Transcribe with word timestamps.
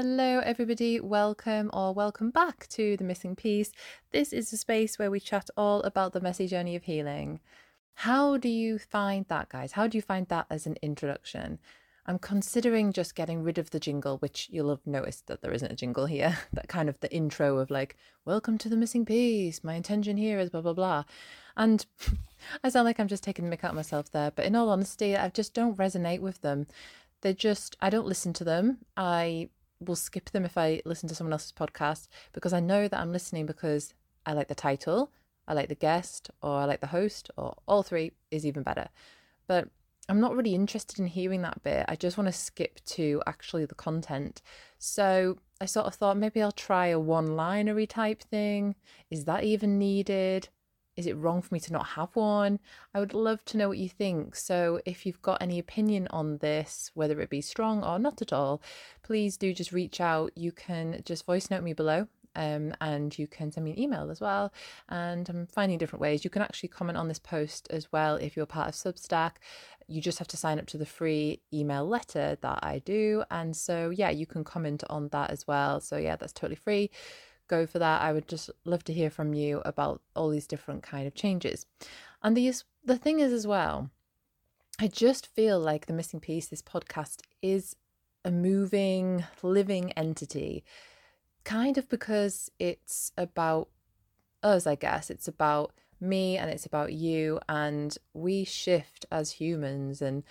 Hello, 0.00 0.38
everybody. 0.44 1.00
Welcome 1.00 1.70
or 1.72 1.92
welcome 1.92 2.30
back 2.30 2.68
to 2.68 2.96
The 2.96 3.02
Missing 3.02 3.34
Peace. 3.34 3.72
This 4.12 4.32
is 4.32 4.52
a 4.52 4.56
space 4.56 4.96
where 4.96 5.10
we 5.10 5.18
chat 5.18 5.50
all 5.56 5.80
about 5.82 6.12
the 6.12 6.20
messy 6.20 6.46
journey 6.46 6.76
of 6.76 6.84
healing. 6.84 7.40
How 7.94 8.36
do 8.36 8.48
you 8.48 8.78
find 8.78 9.26
that, 9.26 9.48
guys? 9.48 9.72
How 9.72 9.88
do 9.88 9.98
you 9.98 10.02
find 10.02 10.28
that 10.28 10.46
as 10.50 10.66
an 10.68 10.76
introduction? 10.82 11.58
I'm 12.06 12.20
considering 12.20 12.92
just 12.92 13.16
getting 13.16 13.42
rid 13.42 13.58
of 13.58 13.70
the 13.70 13.80
jingle, 13.80 14.18
which 14.18 14.48
you'll 14.52 14.70
have 14.70 14.86
noticed 14.86 15.26
that 15.26 15.42
there 15.42 15.50
isn't 15.50 15.72
a 15.72 15.74
jingle 15.74 16.06
here. 16.06 16.38
That 16.52 16.68
kind 16.68 16.88
of 16.88 17.00
the 17.00 17.12
intro 17.12 17.58
of 17.58 17.68
like, 17.68 17.96
welcome 18.24 18.56
to 18.58 18.68
the 18.68 18.76
missing 18.76 19.04
peace. 19.04 19.64
My 19.64 19.74
intention 19.74 20.16
here 20.16 20.38
is 20.38 20.48
blah, 20.48 20.60
blah, 20.60 20.74
blah. 20.74 21.04
And 21.56 21.84
I 22.62 22.68
sound 22.68 22.84
like 22.84 23.00
I'm 23.00 23.08
just 23.08 23.24
taking 23.24 23.50
the 23.50 23.56
mick 23.56 23.64
out 23.64 23.74
myself 23.74 24.12
there. 24.12 24.30
But 24.30 24.44
in 24.44 24.54
all 24.54 24.70
honesty, 24.70 25.16
I 25.16 25.28
just 25.30 25.54
don't 25.54 25.76
resonate 25.76 26.20
with 26.20 26.40
them. 26.42 26.68
They're 27.22 27.32
just, 27.32 27.76
I 27.80 27.90
don't 27.90 28.06
listen 28.06 28.32
to 28.34 28.44
them. 28.44 28.78
I 28.96 29.48
will 29.80 29.96
skip 29.96 30.30
them 30.30 30.44
if 30.44 30.58
I 30.58 30.82
listen 30.84 31.08
to 31.08 31.14
someone 31.14 31.32
else's 31.32 31.52
podcast 31.52 32.08
because 32.32 32.52
I 32.52 32.60
know 32.60 32.88
that 32.88 33.00
I'm 33.00 33.12
listening 33.12 33.46
because 33.46 33.94
I 34.26 34.32
like 34.32 34.48
the 34.48 34.54
title, 34.54 35.12
I 35.46 35.54
like 35.54 35.68
the 35.68 35.74
guest, 35.74 36.30
or 36.42 36.58
I 36.58 36.64
like 36.64 36.80
the 36.80 36.88
host, 36.88 37.30
or 37.36 37.54
all 37.66 37.82
three 37.82 38.12
is 38.30 38.44
even 38.44 38.62
better. 38.62 38.88
But 39.46 39.68
I'm 40.08 40.20
not 40.20 40.34
really 40.34 40.54
interested 40.54 40.98
in 40.98 41.06
hearing 41.06 41.42
that 41.42 41.62
bit. 41.62 41.84
I 41.88 41.96
just 41.96 42.16
want 42.16 42.28
to 42.28 42.32
skip 42.32 42.84
to 42.86 43.22
actually 43.26 43.66
the 43.66 43.74
content. 43.74 44.40
So 44.78 45.38
I 45.60 45.66
sort 45.66 45.86
of 45.86 45.94
thought 45.94 46.16
maybe 46.16 46.42
I'll 46.42 46.52
try 46.52 46.86
a 46.86 46.98
one 46.98 47.36
linery 47.36 47.86
type 47.86 48.22
thing. 48.22 48.74
Is 49.10 49.26
that 49.26 49.44
even 49.44 49.78
needed? 49.78 50.48
Is 50.98 51.06
it 51.06 51.16
wrong 51.16 51.42
for 51.42 51.54
me 51.54 51.60
to 51.60 51.72
not 51.72 51.86
have 51.86 52.16
one? 52.16 52.58
I 52.92 52.98
would 52.98 53.14
love 53.14 53.44
to 53.46 53.56
know 53.56 53.68
what 53.68 53.78
you 53.78 53.88
think. 53.88 54.34
So, 54.34 54.80
if 54.84 55.06
you've 55.06 55.22
got 55.22 55.40
any 55.40 55.60
opinion 55.60 56.08
on 56.10 56.38
this, 56.38 56.90
whether 56.92 57.20
it 57.20 57.30
be 57.30 57.40
strong 57.40 57.84
or 57.84 58.00
not 58.00 58.20
at 58.20 58.32
all, 58.32 58.60
please 59.04 59.36
do 59.36 59.54
just 59.54 59.70
reach 59.70 60.00
out. 60.00 60.32
You 60.34 60.50
can 60.50 61.00
just 61.04 61.24
voice 61.24 61.52
note 61.52 61.62
me 61.62 61.72
below 61.72 62.08
um, 62.34 62.74
and 62.80 63.16
you 63.16 63.28
can 63.28 63.52
send 63.52 63.64
me 63.64 63.70
an 63.70 63.78
email 63.78 64.10
as 64.10 64.20
well. 64.20 64.52
And 64.88 65.28
I'm 65.28 65.46
finding 65.46 65.78
different 65.78 66.00
ways. 66.00 66.24
You 66.24 66.30
can 66.30 66.42
actually 66.42 66.70
comment 66.70 66.98
on 66.98 67.06
this 67.06 67.20
post 67.20 67.68
as 67.70 67.92
well 67.92 68.16
if 68.16 68.36
you're 68.36 68.46
part 68.46 68.68
of 68.68 68.74
Substack. 68.74 69.34
You 69.86 70.00
just 70.00 70.18
have 70.18 70.28
to 70.28 70.36
sign 70.36 70.58
up 70.58 70.66
to 70.66 70.78
the 70.78 70.84
free 70.84 71.40
email 71.54 71.86
letter 71.86 72.36
that 72.40 72.58
I 72.62 72.80
do. 72.80 73.22
And 73.30 73.56
so, 73.56 73.90
yeah, 73.90 74.10
you 74.10 74.26
can 74.26 74.42
comment 74.42 74.82
on 74.90 75.08
that 75.08 75.30
as 75.30 75.46
well. 75.46 75.80
So, 75.80 75.96
yeah, 75.96 76.16
that's 76.16 76.32
totally 76.32 76.56
free 76.56 76.90
go 77.48 77.66
for 77.66 77.78
that. 77.78 78.02
I 78.02 78.12
would 78.12 78.28
just 78.28 78.50
love 78.64 78.84
to 78.84 78.92
hear 78.92 79.10
from 79.10 79.34
you 79.34 79.62
about 79.64 80.02
all 80.14 80.28
these 80.28 80.46
different 80.46 80.82
kind 80.82 81.06
of 81.06 81.14
changes. 81.14 81.66
And 82.22 82.36
these 82.36 82.64
the 82.84 82.96
thing 82.96 83.20
is 83.20 83.32
as 83.32 83.46
well, 83.46 83.90
I 84.78 84.86
just 84.88 85.26
feel 85.26 85.58
like 85.58 85.86
the 85.86 85.92
missing 85.92 86.20
peace, 86.20 86.46
this 86.46 86.62
podcast 86.62 87.22
is 87.42 87.74
a 88.24 88.30
moving, 88.30 89.24
living 89.42 89.92
entity, 89.92 90.64
kind 91.44 91.78
of 91.78 91.88
because 91.88 92.50
it's 92.58 93.12
about 93.16 93.68
us, 94.42 94.66
I 94.66 94.74
guess. 94.74 95.10
It's 95.10 95.28
about 95.28 95.72
me 96.00 96.36
and 96.36 96.50
it's 96.50 96.66
about 96.66 96.92
you, 96.92 97.40
and 97.48 97.96
we 98.14 98.44
shift 98.44 99.06
as 99.10 99.32
humans, 99.32 100.00
and 100.00 100.22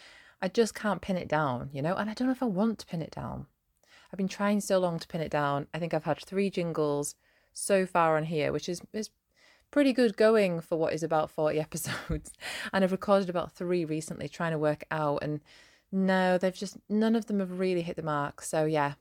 I 0.41 0.47
just 0.47 0.73
can't 0.73 1.01
pin 1.01 1.17
it 1.17 1.27
down, 1.27 1.69
you 1.73 1.81
know, 1.81 1.95
and 1.95 2.09
I 2.09 2.13
don't 2.13 2.27
know 2.27 2.33
if 2.33 2.43
I 2.43 2.47
want 2.47 2.79
to 2.79 2.85
pin 2.85 3.01
it 3.01 3.11
down. 3.11 3.47
I've 4.17 4.25
been 4.25 4.27
trying 4.27 4.61
so 4.61 4.79
long 4.79 4.97
to 4.97 5.07
pin 5.07 5.21
it 5.21 5.29
down. 5.29 5.67
I 5.75 5.77
think 5.77 5.93
I've 5.93 6.05
had 6.05 6.17
three 6.17 6.49
jingles 6.49 7.13
so 7.53 7.85
far 7.85 8.17
on 8.17 8.23
here, 8.23 8.51
which 8.51 8.67
is 8.67 8.81
is 8.91 9.11
pretty 9.69 9.93
good 9.93 10.17
going 10.17 10.59
for 10.59 10.75
what 10.75 10.91
is 10.91 11.03
about 11.03 11.29
40 11.29 11.59
episodes. 11.67 12.31
and 12.73 12.83
I've 12.83 12.91
recorded 12.91 13.29
about 13.29 13.51
three 13.51 13.85
recently 13.85 14.27
trying 14.27 14.53
to 14.53 14.57
work 14.57 14.85
out 14.89 15.19
and 15.21 15.39
no, 15.91 16.39
they've 16.39 16.51
just 16.51 16.77
none 16.89 17.15
of 17.15 17.27
them 17.27 17.39
have 17.41 17.59
really 17.59 17.83
hit 17.83 17.95
the 17.95 18.01
mark. 18.01 18.41
So 18.41 18.65
yeah, 18.65 18.93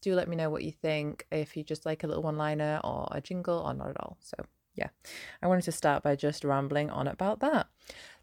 do 0.00 0.16
let 0.16 0.26
me 0.26 0.34
know 0.34 0.50
what 0.50 0.64
you 0.64 0.72
think 0.72 1.28
if 1.30 1.56
you 1.56 1.62
just 1.62 1.86
like 1.86 2.02
a 2.02 2.08
little 2.08 2.24
one 2.24 2.36
liner 2.36 2.80
or 2.82 3.06
a 3.12 3.20
jingle 3.20 3.60
or 3.60 3.72
not 3.72 3.90
at 3.90 4.00
all. 4.00 4.16
So 4.20 4.36
yeah, 4.74 4.88
I 5.40 5.46
wanted 5.46 5.62
to 5.66 5.72
start 5.72 6.02
by 6.02 6.16
just 6.16 6.42
rambling 6.42 6.90
on 6.90 7.06
about 7.06 7.38
that. 7.38 7.68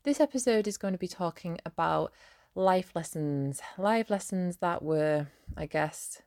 This 0.03 0.19
episode 0.19 0.67
is 0.67 0.77
going 0.77 0.93
to 0.93 0.97
be 0.97 1.07
talking 1.07 1.59
about 1.65 2.11
life 2.53 2.91
lessons, 2.93 3.61
life 3.77 4.09
lessons 4.09 4.57
that 4.57 4.83
were, 4.83 5.27
I 5.55 5.67
guess, 5.67 6.21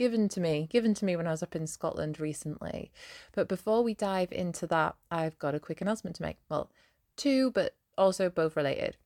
given 0.00 0.30
to 0.30 0.40
me, 0.40 0.66
given 0.70 0.94
to 0.94 1.04
me 1.04 1.14
when 1.14 1.26
I 1.26 1.30
was 1.30 1.42
up 1.42 1.54
in 1.54 1.66
Scotland 1.66 2.18
recently. 2.18 2.90
But 3.32 3.48
before 3.48 3.82
we 3.82 3.92
dive 3.92 4.32
into 4.32 4.66
that, 4.68 4.94
I've 5.10 5.38
got 5.38 5.54
a 5.54 5.60
quick 5.60 5.82
announcement 5.82 6.16
to 6.16 6.22
make. 6.22 6.38
Well, 6.48 6.70
two, 7.18 7.50
but 7.50 7.74
also 7.98 8.30
both 8.30 8.56
related. 8.56 8.96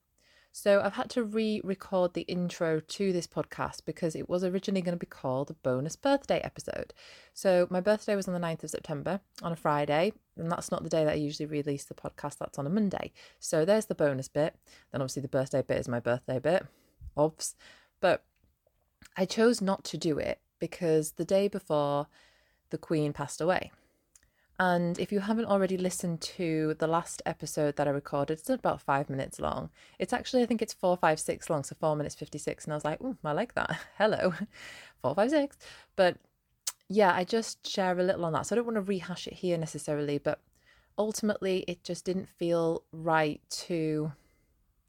So 0.53 0.79
I've 0.79 0.93
had 0.93 1.09
to 1.09 1.23
re 1.25 1.59
record 1.65 2.13
the 2.13 2.21
intro 2.21 2.79
to 2.79 3.11
this 3.11 3.27
podcast 3.27 3.81
because 3.85 4.15
it 4.15 4.29
was 4.29 4.45
originally 4.45 4.81
going 4.81 4.95
to 4.95 4.97
be 4.97 5.05
called 5.05 5.49
a 5.49 5.55
bonus 5.55 5.97
birthday 5.97 6.39
episode. 6.39 6.93
So 7.33 7.67
my 7.69 7.81
birthday 7.81 8.15
was 8.15 8.29
on 8.29 8.33
the 8.33 8.39
9th 8.39 8.63
of 8.63 8.69
September 8.69 9.19
on 9.41 9.51
a 9.51 9.57
Friday, 9.57 10.13
and 10.37 10.49
that's 10.49 10.71
not 10.71 10.83
the 10.83 10.89
day 10.89 11.03
that 11.03 11.11
I 11.11 11.15
usually 11.15 11.45
release 11.45 11.83
the 11.83 11.93
podcast, 11.93 12.37
that's 12.37 12.57
on 12.57 12.67
a 12.67 12.69
Monday. 12.69 13.11
So 13.41 13.65
there's 13.65 13.87
the 13.87 13.95
bonus 13.95 14.29
bit. 14.29 14.55
Then 14.93 15.01
obviously 15.01 15.23
the 15.23 15.27
birthday 15.27 15.61
bit 15.61 15.79
is 15.79 15.89
my 15.89 15.99
birthday 15.99 16.39
bit, 16.39 16.65
obvs. 17.17 17.55
But 17.99 18.23
I 19.17 19.25
chose 19.25 19.61
not 19.61 19.83
to 19.85 19.97
do 19.97 20.17
it 20.19 20.39
because 20.67 21.11
the 21.11 21.25
day 21.37 21.47
before 21.47 22.07
the 22.71 22.77
Queen 22.79 23.13
passed 23.13 23.39
away. 23.39 23.71
And 24.57 24.97
if 24.97 25.11
you 25.11 25.19
haven't 25.19 25.45
already 25.45 25.77
listened 25.77 26.21
to 26.37 26.75
the 26.79 26.87
last 26.87 27.21
episode 27.23 27.75
that 27.75 27.87
I 27.87 27.91
recorded, 27.91 28.39
it's 28.39 28.49
about 28.49 28.81
five 28.81 29.07
minutes 29.07 29.39
long. 29.39 29.69
It's 29.99 30.11
actually, 30.11 30.41
I 30.41 30.47
think 30.47 30.63
it's 30.63 30.73
four, 30.73 30.97
five, 30.97 31.19
six 31.19 31.51
long, 31.51 31.63
so 31.63 31.75
four 31.79 31.95
minutes 31.95 32.15
56. 32.15 32.63
And 32.63 32.73
I 32.73 32.77
was 32.77 32.85
like, 32.85 32.99
I 33.23 33.31
like 33.33 33.53
that. 33.53 33.77
Hello, 33.99 34.33
four, 35.03 35.13
five, 35.13 35.29
six. 35.29 35.55
But 35.95 36.17
yeah, 36.89 37.13
I 37.13 37.25
just 37.25 37.67
share 37.67 37.99
a 37.99 38.03
little 38.03 38.25
on 38.25 38.33
that. 38.33 38.47
So 38.47 38.55
I 38.55 38.57
don't 38.57 38.65
want 38.65 38.77
to 38.77 38.81
rehash 38.81 39.27
it 39.27 39.33
here 39.33 39.57
necessarily, 39.59 40.17
but 40.17 40.39
ultimately, 40.97 41.63
it 41.67 41.83
just 41.83 42.05
didn't 42.05 42.29
feel 42.29 42.81
right 42.91 43.41
to 43.67 44.13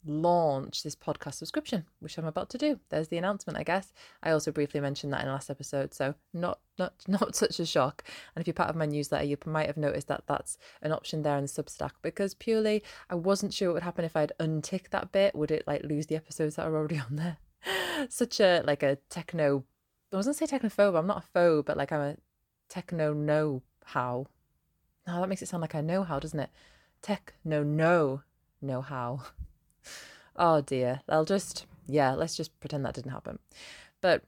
launch 0.06 0.82
this 0.82 0.94
podcast 0.94 1.34
subscription, 1.34 1.84
which 2.00 2.18
I'm 2.18 2.24
about 2.24 2.50
to 2.50 2.58
do. 2.58 2.80
There's 2.88 3.08
the 3.08 3.18
announcement, 3.18 3.58
I 3.58 3.62
guess. 3.62 3.92
I 4.22 4.30
also 4.30 4.52
briefly 4.52 4.80
mentioned 4.80 5.12
that 5.12 5.20
in 5.20 5.26
the 5.26 5.32
last 5.32 5.50
episode, 5.50 5.94
so 5.94 6.14
not 6.32 6.60
not 6.78 6.94
not 7.08 7.34
such 7.34 7.60
a 7.60 7.66
shock. 7.66 8.04
And 8.34 8.40
if 8.40 8.46
you're 8.46 8.54
part 8.54 8.70
of 8.70 8.76
my 8.76 8.86
newsletter, 8.86 9.24
you 9.24 9.36
might 9.44 9.66
have 9.66 9.76
noticed 9.76 10.08
that 10.08 10.24
that's 10.26 10.58
an 10.82 10.92
option 10.92 11.22
there 11.22 11.36
in 11.36 11.44
the 11.44 11.48
Substack 11.48 11.92
because 12.02 12.34
purely 12.34 12.82
I 13.10 13.14
wasn't 13.14 13.54
sure 13.54 13.68
what 13.68 13.74
would 13.74 13.82
happen 13.82 14.04
if 14.04 14.16
I'd 14.16 14.32
untick 14.38 14.90
that 14.90 15.12
bit. 15.12 15.34
Would 15.34 15.50
it 15.50 15.64
like 15.66 15.82
lose 15.84 16.06
the 16.06 16.16
episodes 16.16 16.56
that 16.56 16.66
are 16.66 16.76
already 16.76 16.98
on 17.10 17.16
there? 17.16 17.38
Such 18.08 18.40
a 18.40 18.62
like 18.64 18.82
a 18.82 18.96
techno. 19.08 19.64
I 20.12 20.16
wasn't 20.16 20.36
say 20.36 20.46
technophobe. 20.46 20.98
I'm 20.98 21.06
not 21.06 21.24
a 21.24 21.38
phobe, 21.38 21.66
but 21.66 21.76
like 21.76 21.92
I'm 21.92 22.00
a 22.00 22.16
techno 22.68 23.12
know 23.12 23.62
how. 23.84 24.26
No, 25.06 25.20
that 25.20 25.28
makes 25.28 25.42
it 25.42 25.48
sound 25.48 25.60
like 25.60 25.74
I 25.74 25.80
know 25.80 26.02
how, 26.02 26.18
doesn't 26.18 26.38
it? 26.38 26.50
Techno 27.02 27.62
know 27.62 28.22
know 28.60 28.80
how. 28.80 29.22
Oh 30.36 30.60
dear. 30.60 31.00
I'll 31.08 31.24
just, 31.24 31.66
yeah, 31.86 32.14
let's 32.14 32.36
just 32.36 32.58
pretend 32.60 32.84
that 32.84 32.94
didn't 32.94 33.12
happen. 33.12 33.38
But 34.00 34.22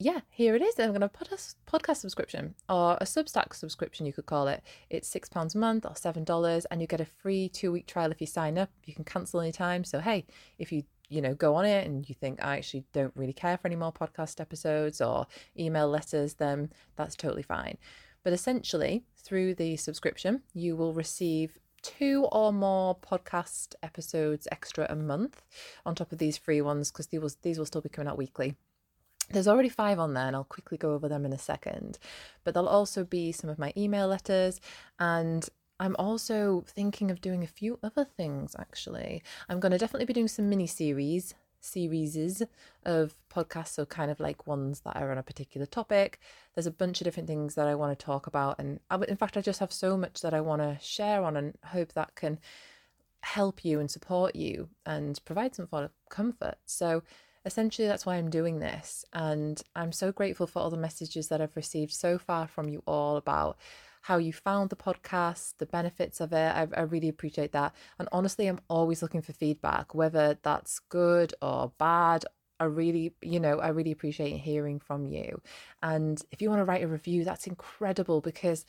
yeah, 0.00 0.20
here 0.30 0.54
it 0.54 0.62
is. 0.62 0.78
I'm 0.78 0.90
going 0.90 1.00
to 1.00 1.08
put 1.08 1.32
a 1.32 1.38
podcast 1.68 1.96
subscription 1.96 2.54
or 2.68 2.96
a 3.00 3.04
Substack 3.04 3.52
subscription, 3.52 4.06
you 4.06 4.12
could 4.12 4.26
call 4.26 4.46
it. 4.46 4.62
It's 4.90 5.12
£6 5.12 5.54
a 5.54 5.58
month 5.58 5.84
or 5.84 5.94
$7, 5.94 6.66
and 6.70 6.80
you 6.80 6.86
get 6.86 7.00
a 7.00 7.04
free 7.04 7.48
two 7.48 7.72
week 7.72 7.86
trial 7.86 8.12
if 8.12 8.20
you 8.20 8.26
sign 8.26 8.58
up. 8.58 8.70
You 8.84 8.94
can 8.94 9.04
cancel 9.04 9.40
anytime. 9.40 9.82
So, 9.82 9.98
hey, 10.00 10.26
if 10.58 10.70
you 10.70 10.84
you 11.08 11.22
know 11.22 11.34
go 11.34 11.54
on 11.54 11.64
it 11.64 11.86
and 11.86 12.06
you 12.06 12.14
think 12.14 12.38
i 12.44 12.58
actually 12.58 12.84
don't 12.92 13.12
really 13.16 13.32
care 13.32 13.56
for 13.56 13.66
any 13.66 13.76
more 13.76 13.90
podcast 13.90 14.40
episodes 14.40 15.00
or 15.00 15.26
email 15.58 15.88
letters 15.88 16.34
then 16.34 16.70
that's 16.96 17.16
totally 17.16 17.42
fine 17.42 17.78
but 18.22 18.32
essentially 18.32 19.02
through 19.16 19.54
the 19.54 19.74
subscription 19.76 20.42
you 20.52 20.76
will 20.76 20.92
receive 20.92 21.58
two 21.82 22.24
or 22.32 22.52
more 22.52 22.96
podcast 22.96 23.74
episodes 23.82 24.48
extra 24.50 24.86
a 24.88 24.96
month 24.96 25.42
on 25.86 25.94
top 25.94 26.12
of 26.12 26.18
these 26.18 26.36
free 26.36 26.60
ones 26.60 26.90
because 26.90 27.08
these 27.08 27.20
will, 27.20 27.30
these 27.42 27.58
will 27.58 27.66
still 27.66 27.80
be 27.80 27.88
coming 27.88 28.08
out 28.08 28.18
weekly. 28.18 28.56
There's 29.30 29.48
already 29.48 29.68
five 29.68 29.98
on 29.98 30.14
there, 30.14 30.26
and 30.26 30.34
I'll 30.34 30.44
quickly 30.44 30.78
go 30.78 30.94
over 30.94 31.08
them 31.08 31.26
in 31.26 31.34
a 31.34 31.38
second. 31.38 31.98
But 32.44 32.54
there'll 32.54 32.68
also 32.68 33.04
be 33.04 33.30
some 33.30 33.50
of 33.50 33.58
my 33.58 33.74
email 33.76 34.08
letters, 34.08 34.58
and 34.98 35.46
I'm 35.80 35.94
also 35.98 36.64
thinking 36.66 37.10
of 37.10 37.20
doing 37.20 37.42
a 37.42 37.48
few 37.48 37.78
other 37.82 38.04
things 38.04 38.56
actually. 38.58 39.22
I'm 39.48 39.60
going 39.60 39.72
to 39.72 39.78
definitely 39.78 40.06
be 40.06 40.12
doing 40.12 40.28
some 40.28 40.48
mini 40.48 40.66
series 40.66 41.34
series 41.60 42.42
of 42.84 43.14
podcasts, 43.32 43.68
so 43.68 43.84
kind 43.84 44.10
of 44.10 44.20
like 44.20 44.46
ones 44.46 44.80
that 44.80 44.96
are 44.96 45.10
on 45.10 45.18
a 45.18 45.22
particular 45.22 45.66
topic. 45.66 46.18
There's 46.54 46.66
a 46.66 46.70
bunch 46.70 47.00
of 47.00 47.04
different 47.04 47.28
things 47.28 47.54
that 47.54 47.66
I 47.66 47.74
want 47.74 47.98
to 47.98 48.04
talk 48.04 48.26
about, 48.26 48.58
and 48.58 48.80
I, 48.90 48.96
in 49.08 49.16
fact, 49.16 49.36
I 49.36 49.40
just 49.40 49.60
have 49.60 49.72
so 49.72 49.96
much 49.96 50.20
that 50.22 50.34
I 50.34 50.40
want 50.40 50.62
to 50.62 50.78
share 50.80 51.22
on, 51.22 51.36
and 51.36 51.54
hope 51.64 51.92
that 51.94 52.14
can 52.14 52.38
help 53.22 53.64
you 53.64 53.80
and 53.80 53.90
support 53.90 54.36
you 54.36 54.68
and 54.86 55.20
provide 55.24 55.54
some 55.54 55.68
sort 55.68 55.84
of 55.84 55.90
comfort. 56.08 56.56
So 56.66 57.02
essentially 57.44 57.88
that's 57.88 58.06
why 58.06 58.16
I'm 58.16 58.30
doing 58.30 58.58
this 58.58 59.04
and 59.12 59.60
I'm 59.74 59.92
so 59.92 60.12
grateful 60.12 60.46
for 60.46 60.60
all 60.60 60.70
the 60.70 60.76
messages 60.76 61.28
that 61.28 61.40
I've 61.40 61.56
received 61.56 61.92
so 61.92 62.18
far 62.18 62.46
from 62.46 62.68
you 62.68 62.82
all 62.86 63.16
about 63.16 63.56
how 64.08 64.16
you 64.16 64.32
found 64.32 64.70
the 64.70 64.76
podcast, 64.76 65.58
the 65.58 65.66
benefits 65.66 66.18
of 66.18 66.32
it. 66.32 66.36
I, 66.56 66.66
I 66.74 66.80
really 66.80 67.10
appreciate 67.10 67.52
that. 67.52 67.74
And 67.98 68.08
honestly, 68.10 68.46
I'm 68.46 68.58
always 68.68 69.02
looking 69.02 69.20
for 69.20 69.34
feedback, 69.34 69.94
whether 69.94 70.38
that's 70.42 70.78
good 70.78 71.34
or 71.42 71.72
bad. 71.76 72.24
I 72.58 72.64
really, 72.64 73.12
you 73.20 73.38
know, 73.38 73.58
I 73.58 73.68
really 73.68 73.92
appreciate 73.92 74.38
hearing 74.38 74.80
from 74.80 75.04
you. 75.04 75.42
And 75.82 76.22
if 76.32 76.40
you 76.40 76.48
want 76.48 76.60
to 76.60 76.64
write 76.64 76.82
a 76.82 76.88
review, 76.88 77.22
that's 77.22 77.46
incredible 77.46 78.22
because 78.22 78.64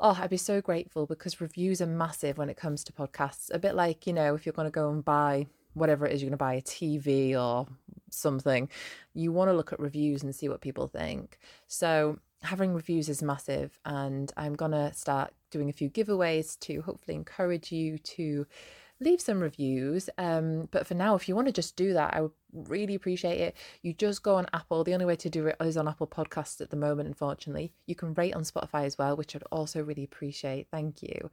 oh, 0.00 0.18
I'd 0.20 0.28
be 0.28 0.36
so 0.36 0.60
grateful 0.60 1.06
because 1.06 1.40
reviews 1.40 1.80
are 1.80 1.86
massive 1.86 2.36
when 2.36 2.50
it 2.50 2.56
comes 2.56 2.82
to 2.84 2.92
podcasts. 2.92 3.54
A 3.54 3.60
bit 3.60 3.76
like, 3.76 4.08
you 4.08 4.12
know, 4.12 4.34
if 4.34 4.44
you're 4.44 4.54
going 4.54 4.66
to 4.66 4.72
go 4.72 4.90
and 4.90 5.04
buy 5.04 5.46
whatever 5.74 6.04
it 6.04 6.12
is 6.12 6.20
you're 6.20 6.30
going 6.30 6.32
to 6.32 6.36
buy 6.36 6.54
a 6.54 6.62
TV 6.62 7.40
or 7.40 7.68
something, 8.10 8.68
you 9.14 9.30
want 9.30 9.50
to 9.50 9.56
look 9.56 9.72
at 9.72 9.78
reviews 9.78 10.24
and 10.24 10.34
see 10.34 10.48
what 10.48 10.60
people 10.60 10.88
think. 10.88 11.38
So, 11.68 12.18
having 12.42 12.74
reviews 12.74 13.08
is 13.08 13.22
massive, 13.22 13.78
and 13.84 14.32
I'm 14.36 14.54
going 14.54 14.72
to 14.72 14.92
start 14.94 15.32
doing 15.50 15.68
a 15.68 15.74
few 15.74 15.90
giveaways 15.90 16.58
to 16.60 16.82
hopefully 16.82 17.16
encourage 17.16 17.70
you 17.72 17.98
to 17.98 18.46
leave 19.00 19.20
some 19.20 19.40
reviews. 19.40 20.08
Um, 20.18 20.68
but 20.70 20.86
for 20.86 20.94
now, 20.94 21.14
if 21.14 21.28
you 21.28 21.34
want 21.34 21.48
to 21.48 21.52
just 21.52 21.76
do 21.76 21.92
that, 21.94 22.14
I 22.14 22.22
would 22.22 22.32
really 22.52 22.94
appreciate 22.94 23.40
it. 23.40 23.56
You 23.82 23.92
just 23.92 24.22
go 24.22 24.36
on 24.36 24.46
Apple. 24.52 24.84
The 24.84 24.94
only 24.94 25.06
way 25.06 25.16
to 25.16 25.30
do 25.30 25.46
it 25.46 25.56
is 25.60 25.76
on 25.76 25.88
Apple 25.88 26.06
Podcasts 26.06 26.60
at 26.60 26.70
the 26.70 26.76
moment, 26.76 27.08
unfortunately. 27.08 27.72
You 27.86 27.94
can 27.94 28.14
rate 28.14 28.34
on 28.34 28.42
Spotify 28.42 28.84
as 28.84 28.98
well, 28.98 29.16
which 29.16 29.34
I'd 29.34 29.42
also 29.50 29.82
really 29.82 30.04
appreciate. 30.04 30.68
Thank 30.70 31.02
you. 31.02 31.30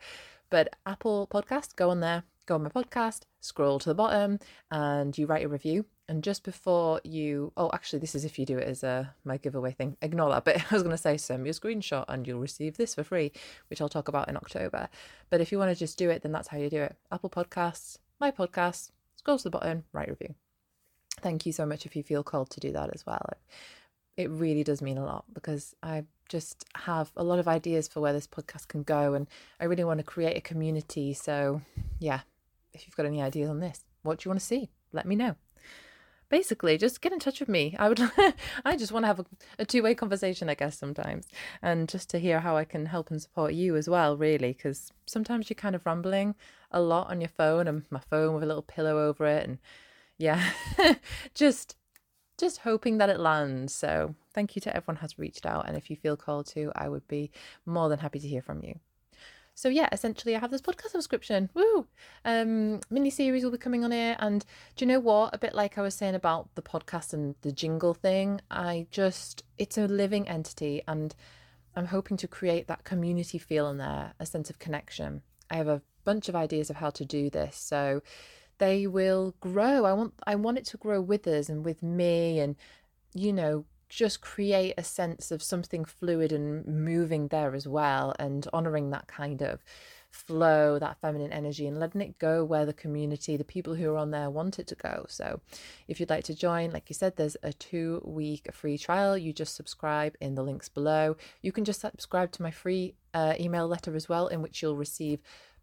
But 0.49 0.75
Apple 0.85 1.27
Podcast, 1.27 1.75
go 1.75 1.89
on 1.89 1.99
there, 1.99 2.23
go 2.45 2.55
on 2.55 2.63
my 2.63 2.69
podcast, 2.69 3.21
scroll 3.41 3.79
to 3.79 3.89
the 3.89 3.95
bottom, 3.95 4.39
and 4.71 5.17
you 5.17 5.25
write 5.25 5.45
a 5.45 5.49
review. 5.49 5.85
And 6.09 6.23
just 6.23 6.43
before 6.43 7.01
you, 7.03 7.51
oh, 7.57 7.69
actually, 7.73 7.99
this 7.99 8.15
is 8.15 8.23
if 8.23 8.39
you 8.39 8.45
do 8.45 8.57
it 8.57 8.67
as 8.67 8.81
a 8.81 9.13
my 9.25 9.35
giveaway 9.35 9.73
thing. 9.73 9.97
Ignore 10.01 10.29
that. 10.29 10.45
But 10.45 10.57
I 10.71 10.73
was 10.73 10.83
going 10.83 10.95
to 10.95 11.01
say, 11.01 11.17
send 11.17 11.43
me 11.43 11.49
a 11.49 11.53
screenshot 11.53 12.05
and 12.07 12.25
you'll 12.25 12.39
receive 12.39 12.77
this 12.77 12.95
for 12.95 13.03
free, 13.03 13.31
which 13.69 13.81
I'll 13.81 13.89
talk 13.89 14.07
about 14.07 14.29
in 14.29 14.37
October. 14.37 14.87
But 15.29 15.41
if 15.41 15.51
you 15.51 15.59
want 15.59 15.71
to 15.71 15.75
just 15.75 15.97
do 15.97 16.09
it, 16.09 16.21
then 16.21 16.31
that's 16.31 16.47
how 16.47 16.57
you 16.57 16.69
do 16.69 16.81
it. 16.81 16.95
Apple 17.11 17.29
Podcasts, 17.29 17.97
my 18.19 18.31
podcast, 18.31 18.91
scroll 19.17 19.37
to 19.37 19.43
the 19.43 19.49
bottom, 19.49 19.83
write 19.91 20.09
review. 20.09 20.35
Thank 21.19 21.45
you 21.45 21.51
so 21.51 21.65
much 21.65 21.85
if 21.85 21.95
you 21.95 22.03
feel 22.03 22.23
called 22.23 22.51
to 22.51 22.59
do 22.59 22.71
that 22.71 22.91
as 22.93 23.05
well. 23.05 23.29
It 24.15 24.29
really 24.29 24.63
does 24.63 24.81
mean 24.81 24.97
a 24.97 25.05
lot 25.05 25.25
because 25.33 25.75
I 25.83 26.05
just 26.29 26.65
have 26.75 27.11
a 27.17 27.23
lot 27.23 27.39
of 27.39 27.47
ideas 27.47 27.87
for 27.87 27.99
where 27.99 28.13
this 28.13 28.27
podcast 28.27 28.67
can 28.69 28.83
go 28.83 29.13
and 29.13 29.27
I 29.59 29.65
really 29.65 29.83
want 29.83 29.99
to 29.99 30.03
create 30.03 30.37
a 30.37 30.41
community. 30.41 31.13
So, 31.13 31.61
yeah, 31.99 32.21
if 32.73 32.85
you've 32.85 32.95
got 32.95 33.05
any 33.05 33.21
ideas 33.21 33.49
on 33.49 33.59
this, 33.59 33.83
what 34.03 34.19
do 34.19 34.27
you 34.27 34.31
want 34.31 34.39
to 34.39 34.45
see? 34.45 34.69
Let 34.93 35.05
me 35.05 35.15
know 35.15 35.35
basically 36.29 36.77
just 36.77 37.01
get 37.01 37.13
in 37.13 37.19
touch 37.19 37.39
with 37.39 37.49
me. 37.49 37.75
I 37.79 37.89
would 37.89 37.99
i 38.65 38.75
just 38.75 38.91
want 38.91 39.03
to 39.03 39.07
have 39.07 39.19
a, 39.19 39.25
a, 39.59 39.65
two-way 39.65 39.95
conversation 39.95 40.49
i 40.49 40.55
guess 40.55 40.77
sometimes 40.77 41.27
and 41.61 41.87
just 41.87 42.09
to 42.09 42.19
hear 42.19 42.39
how 42.39 42.55
i 42.55 42.63
can 42.63 42.85
help 42.85 43.11
and 43.11 43.21
support 43.21 43.53
you 43.53 43.75
as 43.75 43.89
well 43.89 44.17
really 44.17 44.53
because 44.53 44.91
sometimes 45.05 45.49
you're 45.49 45.55
kind 45.55 45.75
of 45.75 45.85
rambling 45.85 46.35
a 46.71 46.81
lot 46.81 47.09
on 47.09 47.21
your 47.21 47.29
phone 47.29 47.67
and 47.67 47.83
my 47.89 47.99
phone 47.99 48.33
with 48.33 48.43
a 48.43 48.47
little 48.47 48.61
pillow 48.61 49.07
over 49.07 49.25
it 49.25 49.47
and 49.47 49.57
yeah 50.17 50.51
just 51.33 51.75
just 52.37 52.59
hoping 52.59 52.99
that 52.99 53.09
it 53.09 53.19
lands. 53.19 53.73
So 53.73 54.13
thank 54.33 54.55
you 54.55 54.61
to 54.61 54.75
everyone 54.75 54.97
who's 54.97 55.17
reached 55.17 55.47
out 55.47 55.67
and 55.67 55.75
if 55.75 55.89
you 55.89 55.95
feel 55.95 56.15
called 56.15 56.45
to 56.45 56.71
i 56.75 56.87
would 56.87 57.07
be 57.07 57.31
more 57.65 57.89
than 57.89 57.97
happy 57.97 58.19
to 58.19 58.27
hear 58.27 58.41
from 58.41 58.63
you 58.63 58.79
so 59.57 59.69
yeah, 59.69 59.89
essentially 59.91 60.35
I 60.35 60.39
have 60.39 60.51
this 60.51 60.61
podcast 60.61 60.91
subscription. 60.91 61.49
Woo! 61.55 61.87
Um 62.23 62.79
mini 62.91 63.09
series 63.09 63.43
will 63.43 63.49
be 63.49 63.57
coming 63.57 63.83
on 63.83 63.91
here 63.91 64.15
and 64.19 64.45
do 64.75 64.85
you 64.85 64.87
know 64.87 64.99
what? 64.99 65.33
A 65.33 65.39
bit 65.39 65.55
like 65.55 65.79
I 65.79 65.81
was 65.81 65.95
saying 65.95 66.13
about 66.13 66.53
the 66.53 66.61
podcast 66.61 67.11
and 67.11 67.33
the 67.41 67.51
jingle 67.51 67.95
thing, 67.95 68.39
I 68.51 68.85
just 68.91 69.43
it's 69.57 69.75
a 69.75 69.87
living 69.87 70.29
entity 70.29 70.83
and 70.87 71.15
I'm 71.75 71.87
hoping 71.87 72.17
to 72.17 72.27
create 72.27 72.67
that 72.67 72.83
community 72.83 73.39
feel 73.39 73.67
in 73.67 73.79
there, 73.79 74.13
a 74.19 74.27
sense 74.27 74.51
of 74.51 74.59
connection. 74.59 75.23
I 75.49 75.55
have 75.55 75.67
a 75.67 75.81
bunch 76.05 76.29
of 76.29 76.35
ideas 76.35 76.69
of 76.69 76.75
how 76.75 76.91
to 76.91 77.03
do 77.03 77.31
this. 77.31 77.55
So 77.57 78.03
they 78.59 78.85
will 78.85 79.33
grow. 79.39 79.85
I 79.85 79.93
want 79.93 80.13
I 80.27 80.35
want 80.35 80.59
it 80.59 80.65
to 80.65 80.77
grow 80.77 81.01
with 81.01 81.25
us 81.25 81.49
and 81.49 81.65
with 81.65 81.81
me 81.81 82.39
and 82.39 82.55
you 83.15 83.33
know 83.33 83.65
just 83.89 84.21
create 84.21 84.73
a 84.77 84.83
sense 84.83 85.31
of 85.31 85.41
something 85.41 85.85
fluid 85.85 86.31
and 86.31 86.65
moving 86.65 87.27
there 87.29 87.55
as 87.55 87.67
well 87.67 88.13
and 88.19 88.47
honoring 88.51 88.89
that 88.89 89.07
kind 89.07 89.41
of 89.41 89.63
flow 90.09 90.79
that 90.79 90.99
feminine 90.99 91.31
energy 91.31 91.67
and 91.67 91.79
letting 91.79 92.01
it 92.01 92.17
go 92.17 92.43
where 92.43 92.65
the 92.65 92.73
community 92.73 93.37
the 93.37 93.43
people 93.43 93.75
who 93.75 93.91
are 93.91 93.97
on 93.97 94.11
there 94.11 94.29
want 94.29 94.57
it 94.57 94.67
to 94.67 94.75
go. 94.75 95.05
So 95.09 95.41
if 95.87 95.99
you'd 95.99 96.09
like 96.09 96.23
to 96.25 96.35
join 96.35 96.71
like 96.71 96.89
you 96.89 96.93
said 96.93 97.15
there's 97.15 97.37
a 97.43 97.53
two 97.53 98.01
week 98.05 98.51
free 98.53 98.77
trial. 98.77 99.17
You 99.17 99.33
just 99.33 99.55
subscribe 99.55 100.15
in 100.21 100.35
the 100.35 100.43
links 100.43 100.69
below. 100.69 101.17
You 101.41 101.51
can 101.51 101.65
just 101.65 101.81
subscribe 101.81 102.31
to 102.33 102.41
my 102.41 102.51
free 102.51 102.95
uh, 103.13 103.33
email 103.39 103.67
letter 103.67 103.95
as 103.95 104.09
well 104.09 104.27
in 104.27 104.41
which 104.41 104.61
you'll 104.61 104.75
receive 104.75 105.19